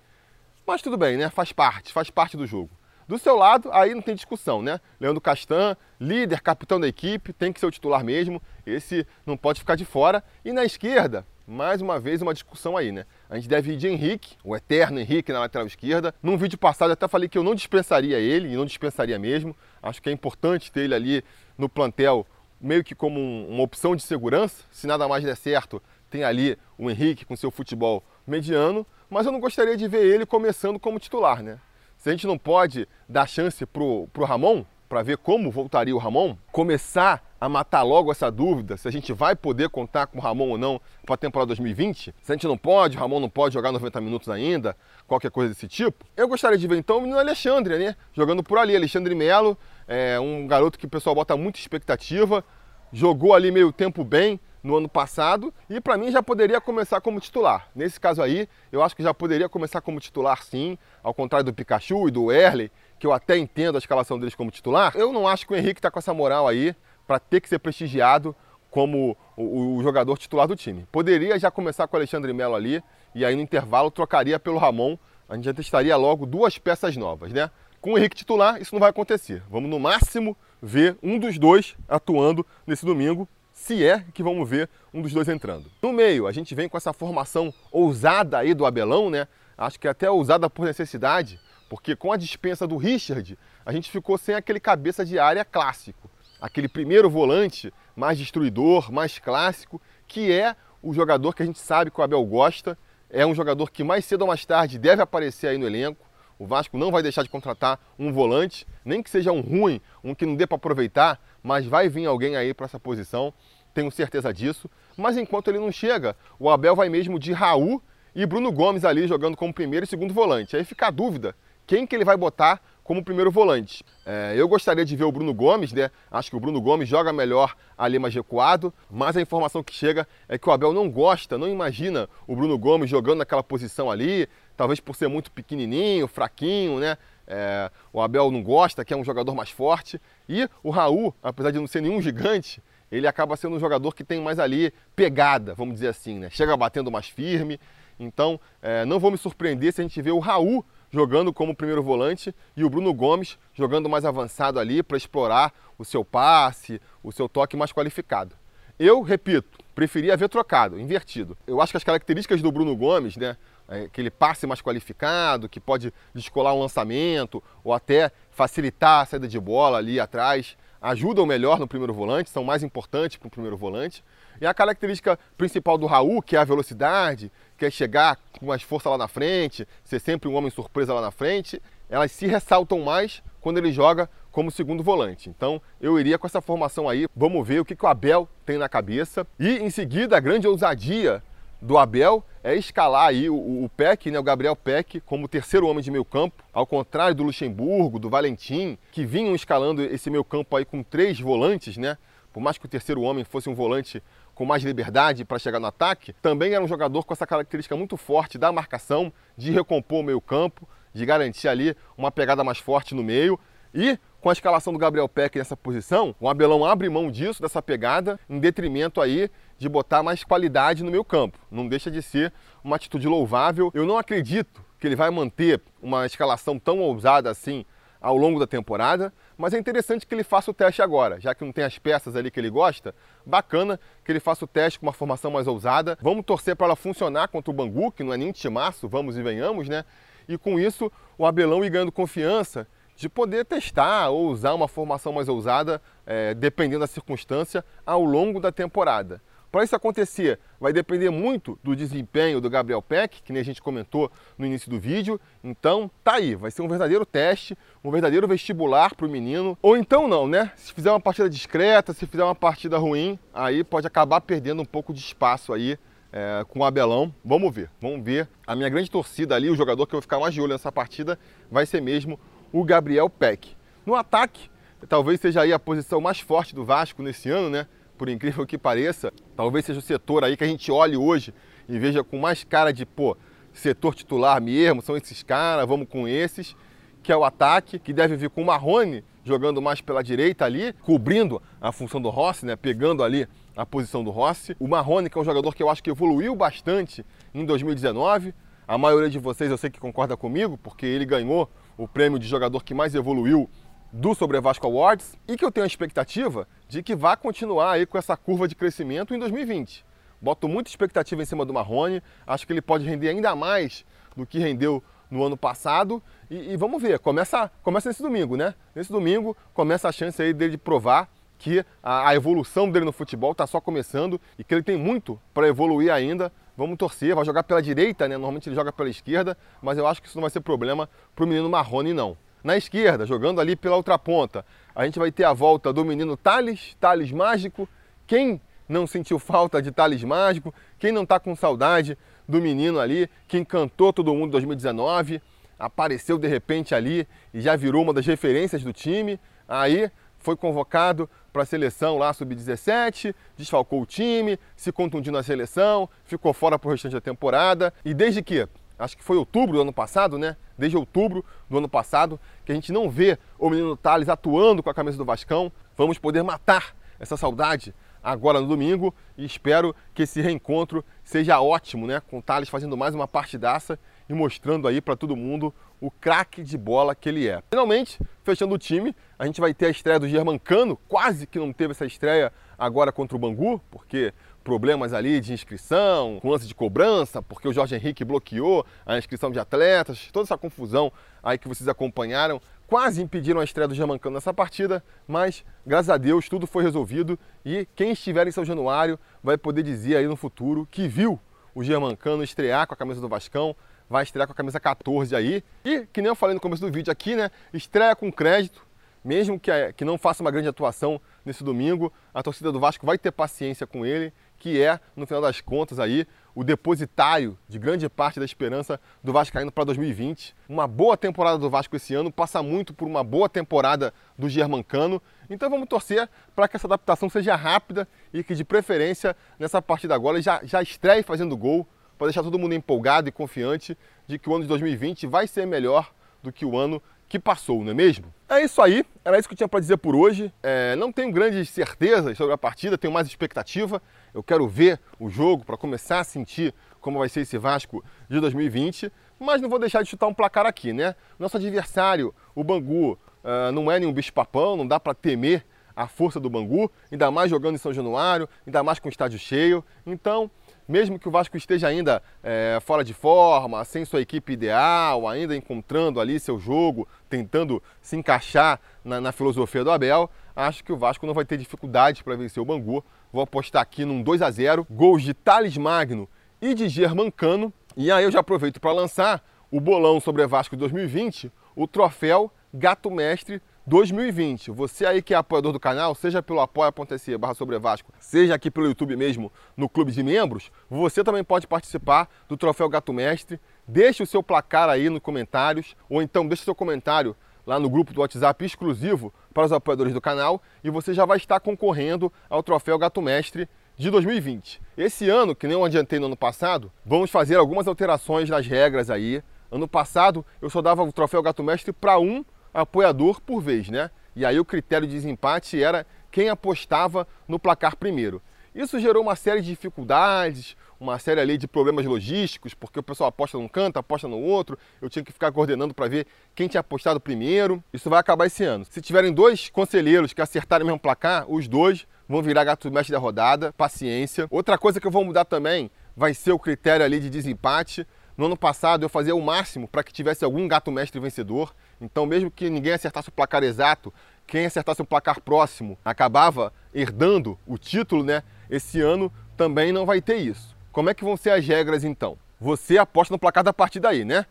Mas 0.67 0.83
tudo 0.83 0.97
bem, 0.97 1.17
né? 1.17 1.31
Faz 1.31 1.53
parte, 1.53 1.93
faz 1.93 2.11
parte 2.11 2.37
do 2.37 2.47
jogo. 2.47 2.71
Do 3.09 3.19
seu 3.19 3.37
lado, 3.37 3.71
aí 3.73 3.95
não 3.95 4.03
tem 4.03 4.15
discussão, 4.15 4.61
né? 4.61 4.79
Leandro 5.01 5.19
Castan, 5.19 5.75
líder, 5.99 6.43
capitão 6.43 6.79
da 6.79 6.87
equipe, 6.87 7.33
tem 7.33 7.51
que 7.51 7.59
ser 7.59 7.65
o 7.65 7.71
titular 7.71 8.05
mesmo, 8.05 8.43
esse 8.67 9.07
não 9.25 9.35
pode 9.35 9.61
ficar 9.61 9.77
de 9.77 9.87
fora. 9.87 10.23
E 10.45 10.53
na 10.53 10.63
esquerda, 10.63 11.25
mais 11.47 11.81
uma 11.81 11.99
vez 11.99 12.21
uma 12.21 12.35
discussão 12.35 12.77
aí, 12.77 12.93
né? 12.93 13.07
A 13.31 13.37
gente 13.37 13.49
deve 13.49 13.73
ir 13.73 13.77
de 13.79 13.89
Henrique, 13.89 14.37
o 14.45 14.55
eterno 14.55 15.01
Henrique 15.01 15.33
na 15.33 15.41
lateral 15.41 15.67
esquerda. 15.67 16.15
Num 16.23 16.37
vídeo 16.37 16.59
passado 16.59 16.91
eu 16.91 16.93
até 16.93 17.09
falei 17.09 17.31
que 17.31 17.39
eu 17.39 17.43
não 17.43 17.55
dispensaria 17.55 18.19
ele, 18.19 18.53
e 18.53 18.57
não 18.57 18.67
dispensaria 18.67 19.19
mesmo. 19.19 19.57
Acho 19.83 20.03
que 20.03 20.11
é 20.11 20.13
importante 20.13 20.71
ter 20.71 20.83
ele 20.83 20.95
ali 20.95 21.25
no 21.59 21.69
plantel 21.69 22.25
meio 22.61 22.83
que 22.83 22.95
como 22.95 23.21
um, 23.21 23.49
uma 23.49 23.63
opção 23.63 23.95
de 23.95 24.03
segurança. 24.03 24.65
Se 24.71 24.87
nada 24.87 25.07
mais 25.09 25.25
der 25.25 25.37
certo, 25.37 25.83
tem 26.09 26.25
ali 26.25 26.57
o 26.79 26.91
Henrique 26.91 27.25
com 27.25 27.37
seu 27.37 27.51
futebol 27.51 28.03
mediano, 28.27 28.87
mas 29.11 29.27
eu 29.27 29.33
não 29.33 29.41
gostaria 29.41 29.77
de 29.77 29.89
ver 29.89 30.05
ele 30.05 30.25
começando 30.25 30.79
como 30.79 30.99
titular, 30.99 31.43
né? 31.43 31.59
Se 31.97 32.09
a 32.09 32.13
gente 32.13 32.27
não 32.27 32.39
pode 32.39 32.89
dar 33.09 33.27
chance 33.27 33.67
pro, 33.67 34.09
pro 34.13 34.25
Ramon, 34.25 34.65
para 34.89 35.03
ver 35.03 35.19
como 35.19 35.51
voltaria 35.51 35.95
o 35.95 35.99
Ramon, 35.99 36.37
começar 36.53 37.23
a 37.41 37.49
matar 37.49 37.83
logo 37.83 38.11
essa 38.11 38.31
dúvida 38.31 38.77
se 38.77 38.89
a 38.89 38.91
gente 38.91 39.13
vai 39.13 39.37
poder 39.37 39.69
contar 39.69 40.07
com 40.07 40.19
o 40.19 40.21
Ramon 40.21 40.51
ou 40.51 40.59
não 40.59 40.81
para 41.05 41.15
a 41.15 41.19
temporada 41.19 41.49
2020, 41.49 42.15
se 42.23 42.33
a 42.33 42.35
gente 42.35 42.47
não 42.47 42.59
pode, 42.59 42.97
o 42.97 43.01
Ramon 43.01 43.21
não 43.21 43.29
pode 43.29 43.55
jogar 43.55 43.73
90 43.73 44.01
minutos 44.01 44.29
ainda, 44.29 44.77
qualquer 45.07 45.31
coisa 45.31 45.53
desse 45.53 45.69
tipo, 45.69 46.05
eu 46.17 46.29
gostaria 46.29 46.59
de 46.59 46.67
ver 46.67 46.79
então 46.79 46.99
o 46.99 47.01
menino 47.01 47.19
Alexandre, 47.19 47.79
né? 47.79 47.97
Jogando 48.13 48.43
por 48.43 48.59
ali, 48.59 48.75
Alexandre 48.75 49.15
Melo, 49.15 49.57
é 49.87 50.19
um 50.19 50.47
garoto 50.47 50.79
que 50.79 50.87
o 50.87 50.89
pessoal 50.89 51.15
bota 51.15 51.37
muita 51.37 51.59
expectativa, 51.59 52.45
jogou 52.93 53.35
ali 53.35 53.51
meio 53.51 53.73
tempo 53.73 54.05
bem 54.05 54.41
no 54.63 54.77
ano 54.77 54.89
passado 54.89 55.55
e 55.71 55.81
para 55.81 55.97
mim 55.97 56.11
já 56.11 56.23
poderia 56.23 56.61
começar 56.61 57.01
como 57.01 57.21
titular. 57.21 57.69
Nesse 57.75 58.01
caso 58.01 58.21
aí, 58.21 58.49
eu 58.73 58.83
acho 58.83 58.97
que 58.97 59.03
já 59.03 59.15
poderia 59.15 59.49
começar 59.49 59.81
como 59.81 60.01
titular 60.01 60.43
sim, 60.43 60.77
ao 61.03 61.15
contrário 61.15 61.45
do 61.45 61.55
Pikachu 61.55 62.09
e 62.09 62.11
do 62.11 62.33
Erley, 62.33 62.71
que 62.99 63.07
eu 63.07 63.13
até 63.13 63.39
entendo 63.39 63.77
a 63.77 63.79
escalação 63.79 64.19
deles 64.19 64.35
como 64.35 64.51
titular. 64.51 64.93
Eu 64.97 65.13
não 65.13 65.29
acho 65.29 65.47
que 65.47 65.53
o 65.53 65.57
Henrique 65.57 65.79
está 65.79 65.91
com 65.91 65.99
essa 65.99 66.13
moral 66.13 66.49
aí 66.49 66.75
para 67.09 67.19
ter 67.19 67.41
que 67.41 67.49
ser 67.49 67.59
prestigiado 67.59 68.37
como 68.71 69.17
o, 69.35 69.77
o, 69.79 69.83
jogador 69.83 70.19
titular 70.19 70.47
do 70.47 70.55
time. 70.55 70.87
Poderia 70.93 71.39
já 71.39 71.51
começar 71.51 71.89
com 71.89 71.97
o 71.97 71.99
Alexandre 71.99 72.35
Melo 72.35 72.55
ali 72.55 72.83
e 73.15 73.25
aí 73.25 73.35
no 73.35 73.41
intervalo 73.41 73.91
trocaria 73.91 74.39
pelo 74.39 74.59
Ramon. 74.59 74.99
A 75.27 75.35
gente 75.35 75.47
já 75.47 75.55
testaria 75.55 75.97
logo 75.97 76.27
duas 76.27 76.59
peças 76.59 76.95
novas, 76.99 77.33
né? 77.33 77.51
Com 77.81 77.95
o 77.95 77.99
Henrique 77.99 78.17
titular, 78.17 78.61
isso 78.61 78.75
não 78.75 78.81
vai 78.81 78.91
acontecer. 78.91 79.43
Vamos 79.49 79.71
no 79.71 79.79
máximo 79.79 80.37
ver 80.61 80.99
um 81.03 81.19
dos 81.19 81.39
dois 81.39 81.77
atuando 81.89 82.45
nesse 82.67 82.85
domingo, 82.85 83.27
se 83.53 83.85
é 83.85 84.05
que 84.13 84.23
vamos 84.23 84.49
ver 84.49 84.69
um 84.93 85.01
dos 85.01 85.13
dois 85.13 85.29
entrando. 85.29 85.71
No 85.81 85.93
meio, 85.93 86.27
a 86.27 86.33
gente 86.33 86.55
vem 86.55 86.69
com 86.69 86.77
essa 86.77 86.93
formação 86.93 87.55
ousada 87.73 88.39
aí 88.39 88.53
do 88.53 88.67
Abelão, 88.67 89.09
né? 89.09 89.27
Acho 89.57 89.81
que 89.81 89.89
até 89.89 90.11
ousada 90.11 90.51
por 90.51 90.67
necessidade, 90.67 91.41
porque 91.71 91.97
com 91.97 92.13
a 92.13 92.17
dispensa 92.17 92.67
do 92.67 92.77
Richard, 92.77 93.39
a 93.65 93.73
gente 93.73 93.91
ficou 93.91 94.19
sem 94.19 94.35
aquele 94.35 94.61
cabeça 94.61 95.05
de 95.05 95.19
área 95.19 95.45
clássico, 95.45 96.11
aquele 96.41 96.69
primeiro 96.69 97.09
volante 97.11 97.73
mais 97.95 98.19
destruidor, 98.19 98.93
mais 98.93 99.19
clássico, 99.19 99.81
que 100.07 100.33
é 100.33 100.55
o 100.83 100.93
jogador 100.93 101.35
que 101.35 101.43
a 101.43 101.47
gente 101.47 101.59
sabe 101.59 101.91
que 101.91 102.01
o 102.01 102.05
Abel 102.05 102.25
gosta, 102.25 102.79
é 103.11 103.27
um 103.27 103.35
jogador 103.35 103.71
que 103.71 103.83
mais 103.83 104.05
cedo 104.05 104.23
ou 104.23 104.29
mais 104.29 104.45
tarde 104.45 104.79
deve 104.79 105.03
aparecer 105.03 105.49
aí 105.49 105.59
no 105.59 105.67
elenco. 105.67 106.07
O 106.39 106.47
Vasco 106.47 106.79
não 106.79 106.93
vai 106.93 107.03
deixar 107.03 107.23
de 107.23 107.29
contratar 107.29 107.81
um 107.99 108.13
volante, 108.13 108.67
nem 108.85 109.03
que 109.03 109.11
seja 109.11 109.33
um 109.33 109.41
ruim, 109.41 109.81
um 110.05 110.15
que 110.15 110.25
não 110.25 110.37
dê 110.37 110.47
para 110.47 110.57
aproveitar, 110.57 111.21
mas 111.43 111.67
vai 111.67 111.89
vir 111.89 112.07
alguém 112.07 112.37
aí 112.37 112.55
para 112.55 112.67
essa 112.67 112.79
posição, 112.79 113.35
tenho 113.75 113.91
certeza 113.91 114.33
disso. 114.33 114.71
Mas 114.97 115.17
enquanto 115.17 115.49
ele 115.49 115.59
não 115.59 115.73
chega, 115.73 116.15
o 116.39 116.49
Abel 116.49 116.77
vai 116.77 116.89
mesmo 116.89 117.19
de 117.19 117.33
Raul 117.33 117.83
e 118.15 118.25
Bruno 118.25 118.53
Gomes 118.53 118.85
ali 118.85 119.09
jogando 119.09 119.37
como 119.37 119.53
primeiro 119.53 119.85
e 119.85 119.89
segundo 119.89 120.15
volante. 120.15 120.57
Aí 120.57 120.65
fica 120.65 120.87
a 120.87 120.91
dúvida, 120.91 121.35
quem 121.67 121.87
que 121.87 121.97
ele 121.97 122.05
vai 122.05 122.17
botar 122.17 122.63
como 122.89 123.05
primeiro 123.05 123.31
volante. 123.31 123.85
É, 124.07 124.33
eu 124.35 124.49
gostaria 124.49 124.83
de 124.83 124.97
ver 124.97 125.05
o 125.05 125.13
Bruno 125.13 125.35
Gomes, 125.35 125.75
né? 125.75 125.91
Acho 126.11 126.31
que 126.31 126.37
o 126.37 126.41
Bruno 126.41 126.59
Gomes 126.59 126.89
joga 126.89 127.13
melhor 127.13 127.55
ali 127.77 127.99
mais 127.99 128.15
recuado, 128.15 128.73
mas 128.91 129.15
a 129.15 129.21
informação 129.21 129.63
que 129.63 129.75
chega 129.75 130.09
é 130.27 130.39
que 130.39 130.49
o 130.49 130.53
Abel 130.53 130.73
não 130.73 130.91
gosta, 130.91 131.37
não 131.37 131.47
imagina 131.47 132.09
o 132.27 132.35
Bruno 132.35 132.57
Gomes 132.57 132.89
jogando 132.89 133.19
naquela 133.19 133.43
posição 133.43 133.91
ali, 133.91 134.27
talvez 134.57 134.81
por 134.81 134.97
ser 134.97 135.07
muito 135.07 135.31
pequenininho, 135.31 136.09
fraquinho, 136.09 136.79
né? 136.79 136.97
É, 137.27 137.71
o 137.93 138.01
Abel 138.01 138.31
não 138.31 138.43
gosta, 138.43 138.83
que 138.87 138.95
é 138.95 138.97
um 138.97 139.05
jogador 139.05 139.35
mais 139.35 139.51
forte. 139.51 140.01
E 140.27 140.49
o 140.63 140.71
Raul, 140.71 141.15
apesar 141.23 141.51
de 141.51 141.59
não 141.59 141.67
ser 141.67 141.83
nenhum 141.83 142.01
gigante, 142.01 142.63
ele 142.91 143.07
acaba 143.07 143.37
sendo 143.37 143.55
um 143.55 143.61
jogador 143.61 143.95
que 143.95 144.03
tem 144.03 144.19
mais 144.19 144.39
ali 144.39 144.73
pegada, 144.97 145.53
vamos 145.53 145.75
dizer 145.75 145.89
assim, 145.89 146.19
né? 146.19 146.31
Chega 146.31 146.57
batendo 146.57 146.91
mais 146.91 147.07
firme. 147.07 147.61
Então, 148.01 148.41
é, 148.63 148.87
não 148.87 148.99
vou 148.99 149.11
me 149.11 149.19
surpreender 149.19 149.75
se 149.75 149.83
a 149.83 149.85
gente 149.85 150.01
ver 150.01 150.13
o 150.13 150.21
Raul 150.21 150.65
jogando 150.91 151.33
como 151.33 151.55
primeiro 151.55 151.83
volante 151.83 152.35
e 152.57 152.65
o 152.65 152.71
Bruno 152.71 152.93
Gomes 152.93 153.39
jogando 153.55 153.89
mais 153.89 154.05
avançado 154.05 154.59
ali 154.59 154.83
para 154.83 154.97
explorar 154.97 155.53
o 155.79 155.85
seu 155.85 156.05
passe, 156.05 156.81
o 157.03 157.13
seu 157.13 157.29
toque 157.29 157.57
mais 157.57 157.73
qualificado. 157.73 158.35
Eu, 158.79 159.03
repito, 159.03 159.59
preferia 159.75 160.17
ver 160.17 160.29
trocado, 160.29 160.79
invertido. 160.79 161.37
Eu 161.47 161.61
acho 161.61 161.73
que 161.73 161.77
as 161.77 161.85
características 161.85 162.41
do 162.41 162.53
Bruno 162.53 162.77
Gomes, 162.77 163.17
né, 163.17 163.37
é, 163.69 163.83
aquele 163.83 164.11
passe 164.11 164.47
mais 164.47 164.63
qualificado, 164.63 165.49
que 165.49 165.61
pode 165.61 165.93
descolar 166.15 166.55
um 166.55 166.61
lançamento 166.61 167.43
ou 167.65 167.75
até 167.75 168.11
facilitar 168.31 169.03
a 169.03 169.05
saída 169.05 169.29
de 169.29 169.39
bola 169.39 169.79
ali 169.79 169.99
atrás, 169.99 170.57
ajudam 170.81 171.27
melhor 171.27 171.59
no 171.59 171.67
primeiro 171.67 171.93
volante, 171.93 172.31
são 172.31 172.45
mais 172.45 172.63
importantes 172.63 173.17
para 173.17 173.27
o 173.27 173.31
primeiro 173.31 173.57
volante. 173.57 174.03
E 174.41 174.47
a 174.47 174.55
característica 174.55 175.19
principal 175.37 175.77
do 175.77 175.87
Raul, 175.87 176.23
que 176.23 176.37
é 176.37 176.39
a 176.39 176.45
velocidade, 176.45 177.31
que 177.57 177.67
é 177.67 177.71
chegar 177.71 178.19
com 178.39 178.47
mais 178.47 178.63
força 178.63 178.89
lá 178.89 178.97
na 178.97 179.09
frente, 179.09 179.67
ser 179.85 179.99
sempre 179.99 180.29
um 180.29 180.35
homem 180.35 180.51
surpresa 180.51 180.95
lá 180.95 181.01
na 181.01 181.11
frente, 181.11 181.61
elas 181.91 182.13
se 182.13 182.27
ressaltam 182.27 182.81
mais 182.81 183.23
quando 183.41 183.59
ele 183.59 183.73
joga 183.73 184.09
como 184.31 184.51
segundo 184.51 184.83
volante. 184.83 185.29
Então 185.29 185.61
eu 185.81 185.99
iria 185.99 186.19
com 186.19 186.27
essa 186.27 186.41
formação 186.41 186.89
aí, 186.89 187.07
vamos 187.17 187.47
ver 187.47 187.61
o 187.61 187.65
que, 187.65 187.75
que 187.75 187.85
o 187.85 187.89
Abel 187.89 188.29
tem 188.47 188.59
na 188.59 188.69
cabeça. 188.69 189.27
E 189.39 189.59
em 189.59 189.71
seguida, 189.71 190.17
a 190.17 190.21
grande 190.21 190.47
ousadia 190.47 191.23
do 191.61 191.77
Abel 191.77 192.25
é 192.43 192.55
escalar 192.55 193.09
aí 193.09 193.29
o, 193.29 193.35
o 193.65 193.71
Peck, 193.77 194.11
né, 194.11 194.19
o 194.19 194.23
Gabriel 194.23 194.55
Peck, 194.55 195.01
como 195.01 195.27
terceiro 195.27 195.67
homem 195.67 195.83
de 195.83 195.91
meio 195.91 196.05
campo, 196.05 196.45
ao 196.53 196.67
contrário 196.67 197.15
do 197.15 197.25
Luxemburgo, 197.25 197.99
do 197.99 198.09
Valentim, 198.09 198.79
que 198.93 199.05
vinham 199.05 199.35
escalando 199.35 199.83
esse 199.83 200.09
meio 200.09 200.23
campo 200.23 200.57
aí 200.57 200.65
com 200.65 200.83
três 200.83 201.19
volantes, 201.19 201.77
né? 201.77 201.99
Por 202.39 202.43
mais 202.45 202.57
que 202.57 202.67
o 202.67 202.69
terceiro 202.69 203.03
homem 203.03 203.25
fosse 203.25 203.49
um 203.51 203.55
volante 203.57 204.01
com 204.33 204.45
mais 204.45 204.63
liberdade 204.63 205.25
para 205.25 205.41
chegar 205.41 205.59
no 205.59 205.67
ataque, 205.67 206.13
também 206.23 206.55
era 206.55 206.63
um 206.63 206.69
jogador 206.69 207.03
com 207.03 207.13
essa 207.13 207.27
característica 207.27 207.75
muito 207.75 207.97
forte 207.97 208.39
da 208.39 208.53
marcação, 208.53 209.13
de 209.37 209.51
recompor 209.51 209.99
o 209.99 210.03
meio 210.05 210.21
campo, 210.21 210.69
de 210.95 211.05
garantir 211.05 211.49
ali 211.49 211.77
uma 211.97 212.13
pegada 212.13 212.45
mais 212.45 212.59
forte 212.59 212.95
no 212.95 213.03
meio. 213.03 213.41
E 213.75 213.99
com 214.21 214.31
a 214.31 214.33
escalação 214.33 214.73
do 214.73 214.79
Gabriel 214.79 215.09
Peck 215.09 215.37
nessa 215.37 215.57
posição, 215.57 216.15
o 216.21 216.29
Abelão 216.29 216.65
abre 216.65 216.89
mão 216.89 217.11
disso, 217.11 217.43
dessa 217.43 217.61
pegada, 217.61 218.21
em 218.31 218.39
detrimento 218.39 219.01
aí 219.01 219.29
de 219.59 219.69
botar 219.69 220.05
mais 220.05 220.23
qualidade 220.23 220.85
no 220.85 220.93
meio 220.93 221.05
campo. 221.05 221.41
Não 221.51 221.67
deixa 221.67 221.91
de 221.91 222.01
ser 222.01 222.33
uma 222.63 222.77
atitude 222.77 223.09
louvável. 223.09 223.73
Eu 223.75 223.85
não 223.85 223.99
acredito 223.99 224.65
que 224.79 224.87
ele 224.87 224.95
vai 224.95 225.11
manter 225.11 225.61
uma 225.83 226.07
escalação 226.07 226.57
tão 226.57 226.79
ousada 226.79 227.33
assim 227.33 227.67
ao 228.01 228.17
longo 228.17 228.39
da 228.39 228.47
temporada, 228.47 229.13
mas 229.39 229.55
é 229.55 229.59
interessante 229.59 230.05
que 230.05 230.13
ele 230.13 230.25
faça 230.25 230.51
o 230.51 230.55
teste 230.55 230.83
agora, 230.83 231.21
já 231.21 231.33
que 231.33 231.45
não 231.45 231.53
tem 231.53 231.65
as 231.65 231.79
peças 231.79 232.17
ali 232.17 232.29
que 232.29 232.41
ele 232.41 232.51
gosta, 232.51 232.93
bacana 233.25 233.79
que 234.05 234.11
ele 234.11 234.19
faça 234.19 234.45
o 234.45 234.49
teste 234.49 234.81
com 234.81 234.87
uma 234.87 234.93
formação 234.93 235.31
mais 235.31 235.47
ousada. 235.47 235.97
Vamos 236.03 236.27
torcer 236.27 236.57
para 236.57 236.67
ela 236.67 236.77
funcionar 236.77 237.29
contra 237.29 237.49
o 237.49 237.55
Bangu, 237.55 237.93
que 237.93 238.03
não 238.03 238.13
é 238.13 238.17
nem 238.17 238.33
timaço, 238.33 238.89
vamos 238.89 239.17
e 239.17 239.23
venhamos, 239.23 239.69
né? 239.69 239.85
E 240.29 240.37
com 240.37 240.59
isso, 240.59 240.91
o 241.17 241.25
Abelão 241.25 241.65
ir 241.65 241.71
ganhando 241.71 241.93
confiança, 241.93 242.67
de 242.97 243.09
poder 243.09 243.45
testar 243.45 244.09
ou 244.09 244.29
usar 244.29 244.53
uma 244.55 244.67
formação 244.67 245.13
mais 245.13 245.29
ousada, 245.29 245.81
é, 246.05 246.35
dependendo 246.35 246.81
da 246.81 246.89
circunstância, 246.89 247.65
ao 247.87 248.03
longo 248.05 248.41
da 248.41 248.51
temporada. 248.51 249.23
Para 249.51 249.65
isso 249.65 249.75
acontecer, 249.75 250.39
vai 250.61 250.75
depender 250.75 251.09
muito 251.09 251.59
do 251.65 251.75
desempenho 251.75 252.39
do 252.41 252.51
Gabriel 252.51 252.83
Peck, 252.83 253.23
que 253.23 253.33
nem 253.33 253.41
a 253.41 253.45
gente 253.45 253.63
comentou 253.63 254.13
no 254.37 254.45
início 254.45 254.71
do 254.71 254.79
vídeo. 254.79 255.19
Então, 255.43 255.91
tá 256.05 256.15
aí, 256.15 256.35
vai 256.35 256.51
ser 256.51 256.61
um 256.61 256.69
verdadeiro 256.69 257.07
teste, 257.07 257.57
um 257.83 257.91
verdadeiro 257.91 258.29
vestibular 258.29 258.95
para 258.95 259.07
o 259.07 259.11
menino. 259.11 259.57
Ou 259.63 259.75
então 259.75 260.07
não, 260.07 260.27
né? 260.27 260.53
Se 260.55 260.73
fizer 260.73 260.91
uma 260.91 261.01
partida 261.01 261.31
discreta, 261.31 261.95
se 261.95 262.07
fizer 262.07 262.25
uma 262.25 262.35
partida 262.35 262.77
ruim, 262.77 263.19
aí 263.33 263.65
pode 263.65 263.87
acabar 263.87 264.21
perdendo 264.21 264.61
um 264.61 264.67
pouco 264.67 264.93
de 264.93 265.01
espaço 265.01 265.55
aí 265.55 265.79
é, 266.13 266.45
com 266.47 266.61
o 266.61 266.65
Abelão. 266.65 267.15
Vamos 267.25 267.55
ver, 267.55 267.71
vamos 267.81 268.05
ver. 268.05 268.29
A 268.47 268.55
minha 268.55 268.69
grande 268.69 268.91
torcida 268.91 269.35
ali, 269.35 269.49
o 269.49 269.57
jogador 269.57 269.87
que 269.87 269.95
eu 269.95 269.99
vou 269.99 270.03
ficar 270.03 270.19
mais 270.19 270.35
de 270.35 270.43
olho 270.43 270.53
nessa 270.53 270.71
partida, 270.71 271.19
vai 271.51 271.65
ser 271.65 271.81
mesmo 271.81 272.21
o 272.53 272.63
Gabriel 272.65 273.09
Peck. 273.09 273.57
No 273.87 273.95
ataque, 273.95 274.51
talvez 274.87 275.21
seja 275.21 275.41
aí 275.41 275.55
a 275.55 275.59
posição 275.59 276.03
mais 276.03 276.21
forte 276.21 276.55
do 276.55 276.67
Vasco 276.67 277.03
nesse 277.03 277.31
ano, 277.31 277.49
né? 277.49 277.67
Por 277.99 278.09
incrível 278.09 278.47
que 278.47 278.57
pareça, 278.57 279.13
talvez 279.37 279.65
seja 279.65 279.81
o 279.81 279.83
setor 279.83 280.23
aí 280.23 280.37
que 280.37 280.45
a 280.45 280.47
gente 280.47 280.71
olhe 280.71 280.97
hoje 280.97 281.35
e 281.69 281.79
veja 281.81 282.05
com 282.05 282.17
mais 282.17 282.45
cara 282.45 282.73
de, 282.73 282.87
pô, 282.87 283.17
setor 283.53 283.93
titular 283.93 284.41
mesmo, 284.41 284.81
são 284.81 284.97
esses 284.97 285.25
caras, 285.25 285.67
vamos 285.67 285.89
com 285.89 286.07
esses, 286.07 286.55
que 287.03 287.11
é 287.11 287.17
o 287.17 287.25
ataque, 287.25 287.79
que 287.79 287.93
deve 287.93 288.17
vir 288.17 288.31
com 288.31 288.43
o 288.43 288.47
Marrone 288.47 289.05
jogando 289.25 289.61
mais 289.61 289.81
pela 289.81 290.03
direita 290.03 290.45
ali, 290.45 290.73
cobrindo 290.85 291.43
a 291.61 291.73
função 291.73 292.01
do 292.01 292.09
Rossi, 292.09 292.47
né? 292.47 292.55
Pegando 292.55 293.03
ali 293.03 293.29
a 293.57 293.67
posição 293.67 294.05
do 294.05 294.11
Rossi. 294.11 294.57
O 294.61 294.69
Marrone, 294.69 295.11
que 295.11 295.19
é 295.19 295.21
um 295.21 295.25
jogador 295.25 295.55
que 295.55 295.63
eu 295.63 295.69
acho 295.69 295.83
que 295.83 295.91
evoluiu 295.91 296.35
bastante 296.37 297.05
em 297.35 297.45
2019. 297.45 298.33
A 298.67 298.79
maioria 298.79 299.11
de 299.11 299.19
vocês 299.19 299.51
eu 299.51 299.59
sei 299.59 299.71
que 299.71 299.81
concorda 299.81 300.17
comigo, 300.17 300.57
porque 300.57 300.87
ele 300.87 301.05
ganhou 301.05 301.51
o 301.77 301.89
prêmio 301.89 302.19
de 302.19 302.29
jogador 302.29 302.63
que 302.63 302.73
mais 302.73 302.95
evoluiu 302.95 303.51
do 303.93 304.15
Sobre 304.15 304.41
Vasco 304.41 304.67
Awards 304.67 305.17
e 305.27 305.37
que 305.37 305.45
eu 305.45 305.51
tenho 305.51 305.65
a 305.65 305.67
expectativa 305.67 306.47
de 306.69 306.83
que 306.83 306.95
vá 306.95 307.17
continuar 307.17 307.73
aí 307.73 307.87
com 307.87 307.97
essa 307.97 308.17
curva 308.17 308.47
de 308.47 308.55
crescimento 308.55 309.15
em 309.15 309.19
2020. 309.19 309.85
Boto 310.21 310.49
muita 310.49 310.69
expectativa 310.69 311.23
em 311.23 311.25
cima 311.25 311.45
do 311.45 311.55
Marrone, 311.55 312.03
acho 312.27 312.47
que 312.47 312.53
ele 312.53 312.61
pode 312.61 312.85
render 312.85 313.09
ainda 313.09 313.35
mais 313.35 313.85
do 314.17 314.27
que 314.27 314.39
rendeu 314.39 314.83
no 315.11 315.25
ano 315.25 315.37
passado 315.37 316.03
e, 316.31 316.53
e 316.53 316.57
vamos 316.57 316.83
ver, 316.83 316.99
começa, 316.99 317.51
começa 317.63 317.89
nesse 317.89 318.03
domingo, 318.03 318.37
né? 318.37 318.55
Nesse 318.75 318.93
domingo 318.93 319.37
começa 319.55 319.89
a 319.89 319.93
chance 319.93 320.21
aí 320.21 320.35
dele 320.35 320.53
de 320.53 320.59
provar 320.59 321.09
que 321.39 321.65
a, 321.83 322.09
a 322.09 322.15
evolução 322.15 322.71
dele 322.71 322.85
no 322.85 322.93
futebol 322.93 323.33
está 323.33 323.47
só 323.47 323.61
começando 323.61 324.21
e 324.39 324.45
que 324.45 324.53
ele 324.53 324.63
tem 324.63 324.77
muito 324.77 325.19
para 325.33 325.49
evoluir 325.49 325.93
ainda. 325.93 326.33
Vamos 326.57 326.77
torcer, 326.77 327.15
vai 327.15 327.25
jogar 327.25 327.45
pela 327.45 327.63
direita, 327.63 328.09
né? 328.09 328.17
Normalmente 328.17 328.49
ele 328.49 328.57
joga 328.57 328.73
pela 328.73 328.91
esquerda, 328.91 329.39
mas 329.63 329.79
eu 329.79 329.87
acho 329.87 330.03
que 330.03 330.09
isso 330.09 330.19
não 330.19 330.23
vai 330.23 330.31
ser 330.31 330.41
problema 330.41 330.91
para 331.15 331.25
o 331.25 331.29
menino 331.29 331.49
Marrone, 331.49 331.95
não. 331.95 332.17
Na 332.43 332.57
esquerda, 332.57 333.05
jogando 333.05 333.41
ali 333.41 333.57
pela 333.57 333.77
outra 333.77 333.99
ponta, 333.99 334.45
a 334.75 334.85
gente 334.85 334.99
vai 334.99 335.11
ter 335.11 335.25
a 335.25 335.33
volta 335.33 335.73
do 335.73 335.85
menino 335.85 336.17
Thales, 336.17 336.77
Thales 336.79 337.11
Mágico. 337.11 337.69
Quem 338.07 338.41
não 338.69 338.87
sentiu 338.87 339.19
falta 339.19 339.61
de 339.61 339.73
Thales 339.73 340.05
Mágico? 340.05 340.55
Quem 340.79 340.93
não 340.93 341.03
está 341.03 341.19
com 341.19 341.35
saudade 341.35 341.99
do 342.29 342.41
menino 342.41 342.79
ali 342.79 343.09
que 343.27 343.39
encantou 343.39 343.93
todo 343.93 344.15
mundo 344.15 344.29
em 344.29 344.33
2019? 344.33 345.21
Apareceu 345.59 346.19
de 346.19 346.29
repente 346.29 346.75
ali 346.75 347.09
e 347.35 347.41
já 347.41 347.57
virou 347.57 347.83
uma 347.83 347.93
das 347.93 348.07
referências 348.07 348.63
do 348.63 348.73
time. 348.73 349.19
Aí 349.49 349.91
foi 350.19 350.37
convocado 350.37 351.09
para 351.33 351.43
a 351.43 351.47
seleção 351.47 351.99
lá 351.99 352.13
sub-17, 352.13 353.15
desfalcou 353.37 353.83
o 353.83 353.87
time, 353.87 354.39
se 354.57 354.71
contundiu 354.71 355.13
na 355.13 355.23
seleção, 355.23 355.89
ficou 356.05 356.33
fora 356.33 356.61
o 356.63 356.69
restante 356.69 356.93
da 356.93 357.01
temporada. 357.01 357.73
E 357.85 357.95
desde 357.95 358.23
que, 358.23 358.47
acho 358.79 358.97
que 358.97 359.03
foi 359.03 359.17
outubro 359.17 359.57
do 359.57 359.63
ano 359.63 359.73
passado, 359.73 360.19
né? 360.19 360.37
Desde 360.57 360.77
outubro 360.77 361.25
do 361.49 361.59
ano 361.59 361.69
passado, 361.69 362.19
que 362.45 362.53
a 362.53 362.55
gente 362.55 362.73
não 362.73 362.89
vê 362.89 363.19
o 363.39 363.51
menino 363.51 363.77
Thales 363.77 364.09
atuando 364.09 364.63
com 364.63 364.71
a 364.71 364.75
camisa 364.75 364.97
do 364.97 365.05
Vascão. 365.05 365.51
Vamos 365.77 365.99
poder 365.99 366.23
matar 366.23 366.75
essa 366.99 367.17
saudade 367.17 367.75
agora 368.03 368.41
no 368.41 368.47
domingo 368.47 368.95
e 369.17 369.25
espero 369.25 369.75
que 369.93 370.03
esse 370.03 370.21
reencontro 370.21 370.85
seja 371.05 371.41
ótimo, 371.41 371.87
né? 371.87 372.01
Com 372.01 372.19
o 372.19 372.23
Thales 372.23 372.49
fazendo 372.49 372.77
mais 372.77 372.95
uma 372.95 373.09
partidaça 373.09 373.79
e 374.09 374.15
mostrando 374.15 374.67
aí 374.67 374.81
para 374.81 374.97
todo 374.97 375.17
mundo 375.17 375.53
o 375.81 375.91
craque 375.91 376.43
de 376.43 376.57
bola 376.57 376.95
que 376.95 377.09
ele 377.09 377.29
é. 377.29 377.43
Finalmente, 377.51 378.01
fechando 378.25 378.55
o 378.55 378.59
time, 378.59 378.95
a 379.19 379.27
gente 379.27 379.41
vai 379.41 379.53
ter 379.55 379.67
a 379.67 379.71
estreia 379.71 379.99
do 379.99 380.09
Germancano, 380.09 380.77
quase 380.89 381.27
que 381.27 381.39
não 381.39 381.53
teve 381.53 381.73
essa 381.73 381.87
estreia 381.87 382.33
agora 382.59 382.91
contra 382.91 383.17
o 383.17 383.21
Bangu, 383.21 383.61
porque 383.71 384.13
problemas 384.49 384.95
ali 384.95 385.21
de 385.21 385.35
inscrição, 385.35 386.19
com 386.23 386.31
lance 386.31 386.47
de 386.47 386.55
cobrança, 386.55 387.21
porque 387.21 387.47
o 387.47 387.53
Jorge 387.53 387.75
Henrique 387.75 388.03
bloqueou 388.03 388.65
a 388.87 388.97
inscrição 388.97 389.31
de 389.31 389.39
atletas, 389.39 390.09
toda 390.11 390.25
essa 390.25 390.39
confusão 390.39 390.91
aí 391.23 391.37
que 391.37 391.47
vocês 391.47 391.69
acompanharam, 391.69 392.41
quase 392.67 393.03
impediram 393.03 393.41
a 393.41 393.45
estreia 393.45 393.69
do 393.69 393.75
Germancano 393.75 394.15
nessa 394.15 394.33
partida, 394.33 394.83
mas 395.07 395.45
graças 395.67 395.91
a 395.91 395.99
Deus 395.99 396.31
tudo 396.31 396.47
foi 396.47 396.63
resolvido 396.65 397.19
e 397.45 397.69
quem 397.77 397.91
estiver 397.91 398.27
em 398.27 398.31
São 398.31 398.43
Januário 398.43 398.99
vai 399.23 399.37
poder 399.37 399.63
dizer 399.63 399.97
aí 399.97 400.07
no 400.07 400.17
futuro 400.17 400.67
que 400.71 400.89
viu 400.89 401.21
o 401.55 401.63
Germancano 401.63 402.23
estrear 402.23 402.67
com 402.67 402.73
a 402.73 402.77
camisa 402.77 403.03
do 403.03 403.09
Vascão, 403.09 403.55
vai 403.87 404.03
estrear 404.03 404.27
com 404.27 404.33
a 404.33 404.35
camisa 404.35 404.59
14 404.59 405.15
aí. 405.15 405.45
E, 405.63 405.87
que 405.93 406.01
nem 406.01 406.09
eu 406.09 406.17
falei 406.17 406.33
no 406.33 406.41
começo 406.41 406.63
do 406.63 406.73
vídeo 406.73 406.91
aqui, 406.91 407.15
né? 407.15 407.31
Estreia 407.53 407.95
com 407.95 408.11
crédito, 408.11 408.67
mesmo 409.05 409.39
que, 409.39 409.51
que 409.75 409.85
não 409.85 409.97
faça 409.97 410.23
uma 410.23 410.31
grande 410.31 410.49
atuação 410.49 411.01
nesse 411.25 411.45
domingo, 411.45 411.93
a 412.13 412.23
torcida 412.23 412.51
do 412.51 412.59
Vasco 412.59 412.85
vai 412.85 412.99
ter 412.99 413.11
paciência 413.11 413.67
com 413.67 413.85
ele, 413.85 414.13
que 414.39 414.63
é, 414.63 414.79
no 414.95 415.07
final 415.07 415.21
das 415.21 415.41
contas 415.41 415.79
aí, 415.79 416.07
o 416.35 416.45
depositário 416.45 417.37
de 417.49 417.59
grande 417.59 417.89
parte 417.89 418.21
da 418.21 418.25
esperança 418.25 418.81
do 419.03 419.13
Vascaíno 419.13 419.51
para 419.51 419.65
2020. 419.65 420.35
Uma 420.49 420.69
boa 420.69 420.97
temporada 420.97 421.37
do 421.37 421.51
Vasco 421.51 421.75
esse 421.75 421.95
ano 421.95 422.13
passa 422.13 422.43
muito 422.43 422.73
por 422.73 422.87
uma 422.87 423.03
boa 423.03 423.29
temporada 423.29 423.93
do 424.17 424.29
Germancano. 424.29 425.03
Então 425.29 425.51
vamos 425.51 425.69
torcer 425.69 426.09
para 426.37 426.47
que 426.47 426.57
essa 426.57 426.69
adaptação 426.69 427.11
seja 427.11 427.35
rápida 427.35 427.89
e 428.13 428.23
que, 428.23 428.35
de 428.35 428.45
preferência, 428.45 429.17
nessa 429.39 429.61
partida 429.61 429.95
agora 429.95 430.23
já, 430.23 430.41
já 430.45 430.63
estreie 430.63 431.03
fazendo 431.03 431.37
gol, 431.37 431.67
para 431.99 432.07
deixar 432.07 432.23
todo 432.23 432.39
mundo 432.39 432.55
empolgado 432.55 433.09
e 433.09 433.13
confiante 433.13 433.77
de 434.07 434.19
que 434.19 434.31
o 434.31 434.35
ano 434.35 434.45
de 434.45 434.49
2020 434.49 435.07
vai 435.09 435.27
ser 435.27 435.47
melhor 435.47 435.93
do 436.23 436.33
que 436.33 436.45
o 436.45 436.57
ano 436.57 436.81
que 437.09 437.19
passou, 437.19 437.65
não 437.65 437.73
é 437.73 437.75
mesmo? 437.75 438.13
É 438.29 438.43
isso 438.43 438.61
aí, 438.61 438.85
era 439.05 439.19
isso 439.19 439.27
que 439.27 439.33
eu 439.33 439.37
tinha 439.37 439.49
para 439.49 439.61
dizer 439.61 439.79
por 439.79 439.97
hoje. 439.97 440.33
É, 440.43 440.77
não 440.77 440.93
tenho 440.93 441.11
grandes 441.11 441.49
certezas 441.49 442.17
sobre 442.17 442.35
a 442.35 442.39
partida, 442.39 442.79
tenho 442.79 442.93
mais 442.93 443.07
expectativa. 443.07 443.83
Eu 444.13 444.23
quero 444.23 444.47
ver 444.49 444.81
o 444.99 445.09
jogo 445.09 445.45
para 445.45 445.57
começar 445.57 446.01
a 446.01 446.05
sentir 446.05 446.55
como 446.81 446.99
vai 446.99 447.09
ser 447.09 447.21
esse 447.21 447.37
Vasco 447.39 447.85
de 448.09 448.21
2020, 448.21 448.93
mas 449.19 449.41
não 449.41 449.49
vou 449.49 449.59
deixar 449.59 449.83
de 449.83 449.89
chutar 449.89 450.07
um 450.07 450.15
placar 450.15 450.47
aqui, 450.47 450.73
né? 450.73 450.95
Nosso 451.19 451.37
adversário, 451.37 452.15
o 452.35 452.45
Bangu, 452.45 452.93
uh, 452.93 453.53
não 453.53 453.71
é 453.71 453.79
nenhum 453.79 453.93
bicho-papão, 453.93 454.57
não 454.57 454.67
dá 454.67 454.79
para 454.79 454.95
temer 454.95 455.45
a 455.79 455.87
força 455.87 456.19
do 456.19 456.29
Bangu, 456.29 456.69
ainda 456.91 457.09
mais 457.09 457.31
jogando 457.31 457.55
em 457.55 457.59
São 457.59 457.73
Januário, 457.73 458.29
ainda 458.45 458.65
mais 458.65 458.81
com 458.81 458.89
o 458.89 458.91
estádio 458.91 459.17
cheio. 459.17 459.65
Então, 459.87 460.29
mesmo 460.67 460.99
que 460.99 461.07
o 461.07 461.11
Vasco 461.11 461.37
esteja 461.37 461.69
ainda 461.69 462.03
é, 462.21 462.59
fora 462.61 462.83
de 462.83 462.93
forma, 462.93 463.65
sem 463.65 463.85
sua 463.85 464.01
equipe 464.01 464.33
ideal, 464.33 465.07
ainda 465.07 465.37
encontrando 465.37 466.01
ali 466.01 466.19
seu 466.19 466.37
jogo, 466.37 466.89
tentando 467.09 467.63
se 467.81 467.97
encaixar 467.97 468.61
na, 468.85 469.01
na 469.01 469.13
filosofia 469.13 469.63
do 469.63 469.71
Abel, 469.71 470.11
acho 470.35 470.65
que 470.65 470.73
o 470.73 470.77
Vasco 470.77 471.07
não 471.07 471.15
vai 471.15 471.25
ter 471.25 471.37
dificuldade 471.37 472.03
para 472.03 472.17
vencer 472.17 472.43
o 472.43 472.47
Bangu. 472.47 472.85
Vou 473.13 473.23
apostar 473.23 473.63
aqui 473.63 473.85
num 473.85 474.03
2 474.03 474.21
a 474.21 474.31
0 474.31 474.67
gols 474.71 475.03
de 475.03 475.15
Thales 475.15 475.57
Magno 475.57 476.09
e 476.41 476.55
de 476.55 476.69
Germancano. 476.69 477.53
E 477.77 477.91
aí 477.91 478.05
eu 478.05 478.11
já 478.11 478.21
aproveito 478.21 478.61
para 478.61 478.73
lançar 478.73 479.25
o 479.51 479.61
bolão 479.61 479.99
sobre 479.99 480.23
o 480.23 480.29
Vasco 480.29 480.57
2020, 480.57 481.33
o 481.57 481.67
troféu 481.67 482.31
Gato 482.53 482.91
Mestre 482.91 483.41
2020. 483.67 484.51
Você 484.51 484.87
aí 484.87 485.03
que 485.03 485.15
é 485.15 485.17
apoiador 485.17 485.53
do 485.53 485.61
canal, 485.61 485.95
seja 485.95 486.23
pelo 486.23 486.41
apoia.se 486.41 487.17
barra 487.17 487.35
sobre 487.35 487.59
Vasco, 487.59 487.93
seja 487.99 488.35
aqui 488.35 488.51
pelo 488.51 488.67
YouTube 488.67 488.97
mesmo, 488.97 489.33
no 489.57 489.69
clube 489.69 489.93
de 489.93 490.03
membros, 490.03 490.51
você 490.69 491.05
também 491.05 491.23
pode 491.23 491.47
participar 491.47 492.09
do 492.29 492.37
Troféu 492.37 492.69
Gato 492.69 492.93
Mestre. 492.93 493.41
Deixe 493.67 494.03
o 494.03 494.07
seu 494.07 494.23
placar 494.23 494.69
aí 494.69 494.89
nos 494.89 495.01
comentários, 495.01 495.77
ou 495.89 496.01
então 496.03 496.27
deixe 496.27 496.45
seu 496.45 496.55
comentário 496.55 497.15
lá 497.49 497.59
no 497.59 497.71
grupo 497.71 497.95
do 497.95 498.03
WhatsApp 498.03 498.45
exclusivo 498.45 499.11
para 499.33 499.47
os 499.47 499.53
apoiadores 499.53 499.95
do 499.95 500.03
canal 500.03 500.43
e 500.63 500.69
você 500.69 500.93
já 500.93 501.07
vai 501.07 501.17
estar 501.17 501.41
concorrendo 501.41 502.13
ao 502.29 502.43
Troféu 502.43 502.79
Gato 502.79 503.01
Mestre 503.01 503.49
de 503.75 503.89
2020. 503.91 504.61
Esse 504.77 505.09
ano, 505.09 505.35
que 505.35 505.47
nem 505.47 505.57
eu 505.57 505.65
adiantei 505.65 505.99
no 505.99 506.07
ano 506.07 506.17
passado, 506.17 506.71
vamos 506.85 507.11
fazer 507.11 507.37
algumas 507.37 507.67
alterações 507.67 508.29
nas 508.29 508.47
regras 508.47 508.91
aí. 508.91 509.23
Ano 509.51 509.67
passado 509.67 510.27
eu 510.43 510.51
só 510.51 510.61
dava 510.61 510.83
o 510.83 510.93
Troféu 510.93 511.23
Gato 511.23 511.43
Mestre 511.43 511.73
para 511.73 511.99
um 511.99 512.23
apoiador 512.53 513.19
por 513.19 513.41
vez, 513.41 513.71
né? 513.71 513.91
E 514.15 514.27
aí 514.27 514.39
o 514.39 514.45
critério 514.45 514.87
de 514.87 514.93
desempate 514.93 515.63
era 515.63 515.87
quem 516.11 516.29
apostava 516.29 517.09
no 517.27 517.39
placar 517.39 517.77
primeiro. 517.77 518.21
Isso 518.55 518.79
gerou 518.79 519.03
uma 519.03 519.17
série 519.17 519.41
de 519.41 519.49
dificuldades, 519.49 520.55
uma 520.81 520.99
série 520.99 521.21
ali 521.21 521.37
de 521.37 521.49
problemas 521.49 521.85
logísticos, 521.85 522.55
porque 522.55 522.79
o 522.79 522.83
pessoal 522.83 523.09
aposta 523.09 523.37
num 523.39 523.49
canto, 523.49 523.79
aposta 523.79 524.07
no 524.07 524.19
outro, 524.19 524.59
eu 524.81 524.89
tinha 524.89 525.05
que 525.05 525.13
ficar 525.13 525.33
coordenando 525.33 525.75
para 525.75 525.89
ver 525.89 526.07
quem 526.35 526.49
tinha 526.49 526.61
apostado 526.61 527.01
primeiro. 527.01 527.63
Isso 527.73 527.91
vai 527.91 527.99
acabar 527.99 528.27
esse 528.27 528.45
ano. 528.45 528.65
Se 528.65 528.81
tiverem 528.81 529.13
dois 529.13 529.49
conselheiros 529.51 530.13
que 530.13 530.23
acertarem 530.23 530.65
o 530.65 530.67
mesmo 530.67 530.79
placar, 530.79 531.25
os 531.29 531.49
dois 531.49 531.87
vão 532.09 532.23
virar 532.23 532.45
gato 532.45 532.71
mestre 532.71 532.93
da 532.93 532.99
rodada, 532.99 533.53
paciência. 533.53 534.27
Outra 534.31 534.57
coisa 534.57 534.81
que 534.81 534.87
eu 534.87 534.91
vou 534.91 535.05
mudar 535.05 535.25
também 535.25 535.71
vai 535.97 536.15
ser 536.15 536.33
o 536.33 536.39
critério 536.39 536.85
ali 536.85 537.01
de 537.01 537.11
desempate. 537.11 537.87
No 538.17 538.27
ano 538.27 538.37
passado 538.37 538.85
eu 538.85 538.89
fazia 538.89 539.15
o 539.15 539.23
máximo 539.23 539.69
para 539.69 539.85
que 539.85 539.93
tivesse 539.93 540.25
algum 540.25 540.49
gato 540.49 540.73
mestre 540.73 541.01
vencedor. 541.01 541.55
Então, 541.81 542.07
mesmo 542.07 542.31
que 542.31 542.51
ninguém 542.51 542.73
acertasse 542.73 543.09
o 543.09 543.13
placar 543.13 543.45
exato, 543.45 543.93
quem 544.27 544.47
acertasse 544.47 544.83
o 544.83 544.85
placar 544.85 545.21
próximo 545.21 545.79
acabava 545.85 546.53
herdando 546.75 547.39
o 547.47 547.57
título, 547.57 548.03
né? 548.03 548.23
Esse 548.51 548.81
ano 548.81 549.13
também 549.37 549.71
não 549.71 549.87
vai 549.87 550.01
ter 550.01 550.17
isso. 550.17 550.58
Como 550.79 550.91
é 550.91 550.95
que 550.95 551.03
vão 551.03 551.17
ser 551.17 551.31
as 551.31 551.45
regras 551.45 551.83
então? 551.83 552.17
Você 552.41 552.79
aposta 552.79 553.13
no 553.13 553.19
placar 553.19 553.43
da 553.43 553.53
partida 553.53 553.89
aí, 553.89 554.05
né? 554.05 554.25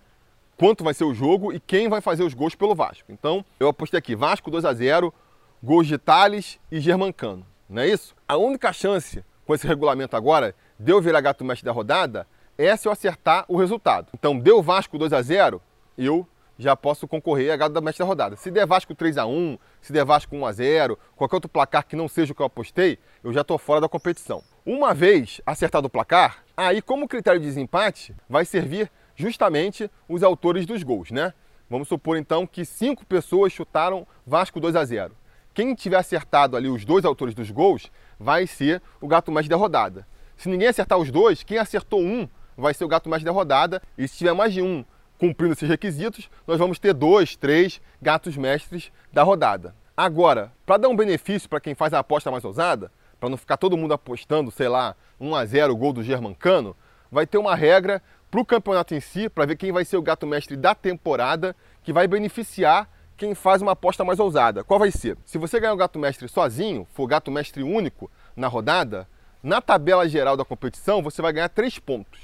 Quanto 0.56 0.82
vai 0.82 0.94
ser 0.94 1.04
o 1.04 1.14
jogo 1.14 1.52
e 1.52 1.60
quem 1.60 1.90
vai 1.90 2.00
fazer 2.00 2.24
os 2.24 2.34
gols 2.34 2.56
pelo 2.56 2.74
Vasco. 2.74 3.12
Então, 3.12 3.44
eu 3.60 3.68
apostei 3.68 3.98
aqui 3.98 4.16
Vasco 4.16 4.50
2 4.50 4.64
a 4.64 4.74
0, 4.74 5.14
gols 5.62 5.88
de 5.88 5.98
Thales 5.98 6.58
e 6.72 6.80
Germancano. 6.80 7.46
Não 7.68 7.82
é 7.82 7.90
isso? 7.90 8.16
A 8.26 8.38
única 8.38 8.72
chance 8.72 9.26
com 9.46 9.54
esse 9.54 9.68
regulamento 9.68 10.16
agora 10.16 10.56
de 10.80 10.90
eu 10.90 11.02
virar 11.02 11.20
gato 11.20 11.44
mestre 11.44 11.66
da 11.66 11.74
rodada 11.74 12.26
é 12.58 12.74
se 12.78 12.88
eu 12.88 12.94
acertar 12.94 13.44
o 13.50 13.58
resultado. 13.58 14.08
Então, 14.14 14.40
deu 14.40 14.64
Vasco 14.64 14.98
2 14.98 15.12
a 15.12 15.22
0, 15.22 15.62
eu 15.98 16.26
já 16.58 16.76
posso 16.76 17.08
concorrer 17.08 17.54
a 17.54 17.58
gato 17.58 17.74
da 17.74 17.82
mestre 17.82 18.00
da 18.00 18.08
rodada. 18.08 18.36
Se 18.36 18.50
der 18.50 18.66
Vasco 18.66 18.96
3 18.96 19.18
a 19.18 19.26
1, 19.26 19.58
se 19.82 19.94
der 19.94 20.04
Vasco 20.04 20.36
1 20.36 20.46
a 20.46 20.52
0, 20.52 21.00
qualquer 21.16 21.36
outro 21.36 21.50
placar 21.50 21.86
que 21.86 21.96
não 21.96 22.08
seja 22.08 22.32
o 22.32 22.36
que 22.36 22.42
eu 22.42 22.46
apostei, 22.46 22.98
eu 23.24 23.32
já 23.32 23.42
estou 23.42 23.58
fora 23.58 23.82
da 23.82 23.90
competição. 23.90 24.44
Uma 24.66 24.94
vez 24.94 25.40
acertado 25.46 25.88
o 25.88 25.90
placar, 25.90 26.44
aí 26.56 26.82
como 26.82 27.08
critério 27.08 27.40
de 27.40 27.46
desempate 27.46 28.16
vai 28.28 28.46
servir 28.46 28.92
justamente 29.16 29.90
os 30.08 30.24
autores 30.24 30.66
dos 30.66 30.84
gols, 30.84 31.12
né? 31.12 31.34
Vamos 31.70 31.88
supor 31.88 32.18
então 32.18 32.48
que 32.48 32.64
cinco 32.64 33.06
pessoas 33.06 33.52
chutaram 33.52 34.08
Vasco 34.26 34.60
2 34.60 34.76
a 34.76 34.86
0. 34.86 35.16
Quem 35.54 35.74
tiver 35.74 35.98
acertado 35.98 36.56
ali 36.56 36.70
os 36.70 36.86
dois 36.86 37.04
autores 37.04 37.34
dos 37.34 37.50
gols 37.50 37.92
vai 38.20 38.46
ser 38.46 38.82
o 39.02 39.08
gato 39.08 39.32
mestre 39.32 39.50
da 39.50 39.56
rodada. 39.56 40.08
Se 40.38 40.50
ninguém 40.50 40.68
acertar 40.68 41.00
os 41.00 41.10
dois, 41.10 41.42
quem 41.44 41.58
acertou 41.58 42.00
um 42.00 42.30
vai 42.56 42.74
ser 42.74 42.86
o 42.86 42.88
gato 42.88 43.10
mestre 43.10 43.26
da 43.26 43.32
rodada. 43.32 43.82
E 43.98 44.08
se 44.08 44.18
tiver 44.18 44.34
mais 44.34 44.54
de 44.54 44.62
um 44.62 44.86
cumprindo 45.18 45.54
esses 45.54 45.68
requisitos, 45.68 46.30
nós 46.46 46.58
vamos 46.58 46.80
ter 46.80 46.94
dois, 46.94 47.36
três 47.36 47.82
gatos 48.02 48.38
mestres 48.38 48.92
da 49.12 49.24
rodada. 49.24 49.76
Agora, 49.96 50.52
para 50.66 50.78
dar 50.78 50.90
um 50.90 50.96
benefício 50.96 51.50
para 51.50 51.60
quem 51.60 51.74
faz 51.74 51.94
a 51.94 52.00
aposta 52.00 52.30
mais 52.30 52.46
ousada, 52.46 52.92
para 53.20 53.30
não 53.30 53.38
ficar 53.38 53.58
todo 53.58 53.78
mundo 53.78 53.94
apostando, 53.94 54.52
sei 54.52 54.68
lá, 54.68 54.96
1 55.20 55.36
a 55.36 55.46
0 55.46 55.74
o 55.74 55.76
gol 55.76 55.92
do 55.92 56.04
Germancano, 56.04 56.76
vai 57.12 57.26
ter 57.26 57.38
uma 57.38 57.56
regra 57.56 58.02
para 58.30 58.40
o 58.40 58.46
campeonato 58.46 58.94
em 58.94 59.00
si, 59.00 59.30
para 59.30 59.46
ver 59.46 59.56
quem 59.56 59.72
vai 59.72 59.86
ser 59.86 59.98
o 59.98 60.02
gato 60.02 60.28
mestre 60.28 60.56
da 60.56 60.76
temporada, 60.76 61.56
que 61.82 61.94
vai 61.94 62.08
beneficiar 62.08 62.90
quem 63.16 63.34
faz 63.34 63.62
uma 63.62 63.72
aposta 63.72 64.04
mais 64.04 64.20
ousada. 64.20 64.64
Qual 64.64 64.80
vai 64.80 64.92
ser? 64.92 65.18
Se 65.26 65.38
você 65.38 65.60
ganhar 65.60 65.74
o 65.74 65.78
gato 65.78 65.98
mestre 65.98 66.28
sozinho, 66.28 66.88
for 66.94 67.08
gato 67.08 67.32
mestre 67.32 67.64
único 67.64 68.12
na 68.36 68.48
rodada, 68.48 69.08
na 69.42 69.62
tabela 69.62 70.08
geral 70.08 70.38
da 70.38 70.46
competição 70.46 71.02
você 71.02 71.22
vai 71.22 71.34
ganhar 71.34 71.50
3 71.50 71.80
pontos. 71.80 72.20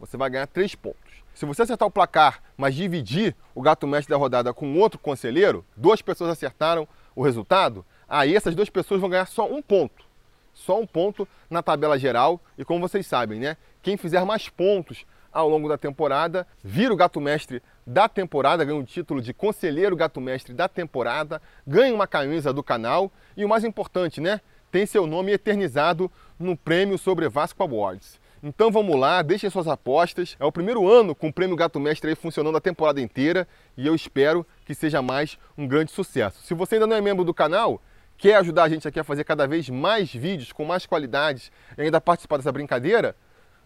Você 0.00 0.16
vai 0.16 0.28
ganhar 0.28 0.46
3 0.48 0.74
pontos. 0.74 1.01
Se 1.34 1.46
você 1.46 1.62
acertar 1.62 1.88
o 1.88 1.90
placar, 1.90 2.42
mas 2.56 2.74
dividir 2.74 3.34
o 3.54 3.62
gato 3.62 3.86
mestre 3.86 4.10
da 4.10 4.16
rodada 4.16 4.52
com 4.52 4.78
outro 4.78 4.98
conselheiro, 4.98 5.64
duas 5.76 6.02
pessoas 6.02 6.30
acertaram 6.30 6.86
o 7.14 7.22
resultado, 7.22 7.84
aí 8.08 8.36
essas 8.36 8.54
duas 8.54 8.70
pessoas 8.70 9.00
vão 9.00 9.10
ganhar 9.10 9.26
só 9.26 9.50
um 9.50 9.62
ponto. 9.62 10.04
Só 10.52 10.78
um 10.78 10.86
ponto 10.86 11.26
na 11.48 11.62
tabela 11.62 11.98
geral. 11.98 12.40
E 12.58 12.64
como 12.64 12.80
vocês 12.80 13.06
sabem, 13.06 13.40
né? 13.40 13.56
Quem 13.82 13.96
fizer 13.96 14.24
mais 14.24 14.48
pontos 14.48 15.06
ao 15.32 15.48
longo 15.48 15.68
da 15.68 15.78
temporada, 15.78 16.46
vira 16.62 16.92
o 16.92 16.96
gato 16.96 17.20
mestre 17.20 17.62
da 17.86 18.06
temporada, 18.08 18.64
ganha 18.64 18.78
o 18.78 18.84
título 18.84 19.22
de 19.22 19.32
conselheiro 19.32 19.96
gato 19.96 20.20
mestre 20.20 20.52
da 20.52 20.68
temporada, 20.68 21.40
ganha 21.66 21.94
uma 21.94 22.06
camisa 22.06 22.52
do 22.52 22.62
canal 22.62 23.10
e 23.34 23.44
o 23.44 23.48
mais 23.48 23.64
importante, 23.64 24.20
né? 24.20 24.40
Tem 24.70 24.84
seu 24.84 25.06
nome 25.06 25.32
eternizado 25.32 26.10
no 26.38 26.56
prêmio 26.56 26.98
sobre 26.98 27.28
Vasco 27.28 27.62
Awards. 27.62 28.20
Então 28.44 28.72
vamos 28.72 28.98
lá, 28.98 29.22
deixem 29.22 29.48
suas 29.48 29.68
apostas. 29.68 30.36
É 30.40 30.44
o 30.44 30.50
primeiro 30.50 30.90
ano 30.90 31.14
com 31.14 31.28
o 31.28 31.32
Prêmio 31.32 31.54
Gato 31.54 31.78
Mestre 31.78 32.10
aí 32.10 32.16
funcionando 32.16 32.56
a 32.56 32.60
temporada 32.60 33.00
inteira 33.00 33.46
e 33.76 33.86
eu 33.86 33.94
espero 33.94 34.44
que 34.64 34.74
seja 34.74 35.00
mais 35.00 35.38
um 35.56 35.64
grande 35.64 35.92
sucesso. 35.92 36.42
Se 36.42 36.52
você 36.52 36.74
ainda 36.74 36.88
não 36.88 36.96
é 36.96 37.00
membro 37.00 37.24
do 37.24 37.32
canal, 37.32 37.80
quer 38.18 38.34
ajudar 38.34 38.64
a 38.64 38.68
gente 38.68 38.88
aqui 38.88 38.98
a 38.98 39.04
fazer 39.04 39.22
cada 39.22 39.46
vez 39.46 39.70
mais 39.70 40.12
vídeos 40.12 40.50
com 40.50 40.64
mais 40.64 40.84
qualidades 40.86 41.52
e 41.78 41.82
ainda 41.82 42.00
participar 42.00 42.36
dessa 42.36 42.50
brincadeira, 42.50 43.14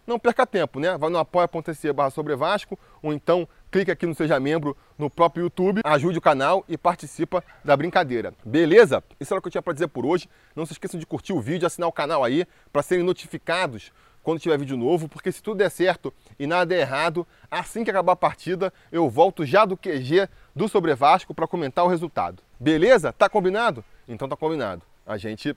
não 0.05 0.19
perca 0.19 0.45
tempo, 0.45 0.79
né? 0.79 0.95
Vai 0.95 1.09
no 1.09 1.17
apoia.se 1.17 1.91
barra 1.91 2.11
sobre 2.11 2.35
Vasco 2.35 2.77
ou 3.01 3.11
então 3.11 3.49
clique 3.71 3.89
aqui 3.89 4.05
no 4.05 4.13
Seja 4.13 4.39
Membro 4.39 4.77
no 4.95 5.09
próprio 5.09 5.45
YouTube, 5.45 5.81
ajude 5.83 6.19
o 6.19 6.21
canal 6.21 6.63
e 6.69 6.77
participa 6.77 7.43
da 7.65 7.75
brincadeira. 7.75 8.31
Beleza? 8.45 9.03
Isso 9.19 9.33
era 9.33 9.39
o 9.39 9.41
que 9.41 9.47
eu 9.47 9.51
tinha 9.51 9.61
para 9.61 9.73
dizer 9.73 9.87
por 9.87 10.05
hoje. 10.05 10.29
Não 10.55 10.67
se 10.67 10.73
esqueçam 10.73 10.99
de 10.99 11.05
curtir 11.05 11.33
o 11.33 11.41
vídeo, 11.41 11.65
assinar 11.65 11.89
o 11.89 11.91
canal 11.91 12.23
aí 12.23 12.45
para 12.71 12.83
serem 12.83 13.03
notificados 13.03 13.91
quando 14.27 14.41
tiver 14.41 14.57
vídeo 14.57 14.75
novo, 14.75 15.07
porque 15.07 15.31
se 15.31 15.41
tudo 15.41 15.59
der 15.59 15.71
certo 15.71 16.13
e 16.37 16.45
nada 16.45 16.65
der 16.65 16.81
errado, 16.81 17.25
assim 17.49 17.85
que 17.85 17.89
acabar 17.89 18.11
a 18.11 18.15
partida, 18.17 18.73
eu 18.91 19.09
volto 19.09 19.45
já 19.45 19.63
do 19.63 19.77
QG 19.77 20.27
do 20.53 20.67
Sobre 20.67 20.93
Vasco 20.93 21.33
para 21.33 21.47
comentar 21.47 21.85
o 21.85 21.87
resultado. 21.87 22.43
Beleza? 22.59 23.13
Tá 23.13 23.29
combinado? 23.29 23.85
Então 24.05 24.27
tá 24.27 24.35
combinado. 24.35 24.81
A 25.05 25.15
gente 25.15 25.55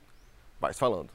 vai 0.61 0.72
se 0.72 0.78
falando. 0.78 1.09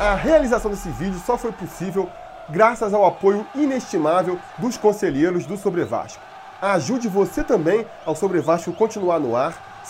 A 0.00 0.16
realização 0.16 0.72
desse 0.72 0.88
vídeo 0.88 1.20
só 1.24 1.38
foi 1.38 1.52
possível 1.52 2.10
graças 2.48 2.92
ao 2.92 3.06
apoio 3.06 3.46
inestimável 3.54 4.40
dos 4.58 4.76
conselheiros 4.76 5.46
do 5.46 5.56
Sobre 5.56 5.84
Vasco. 5.84 6.20
Ajude 6.60 7.06
você 7.06 7.44
também 7.44 7.86
ao 8.04 8.16
Sobre 8.16 8.40
Vasco 8.40 8.72
continuar 8.72 9.20
no 9.20 9.36
ar 9.36 9.69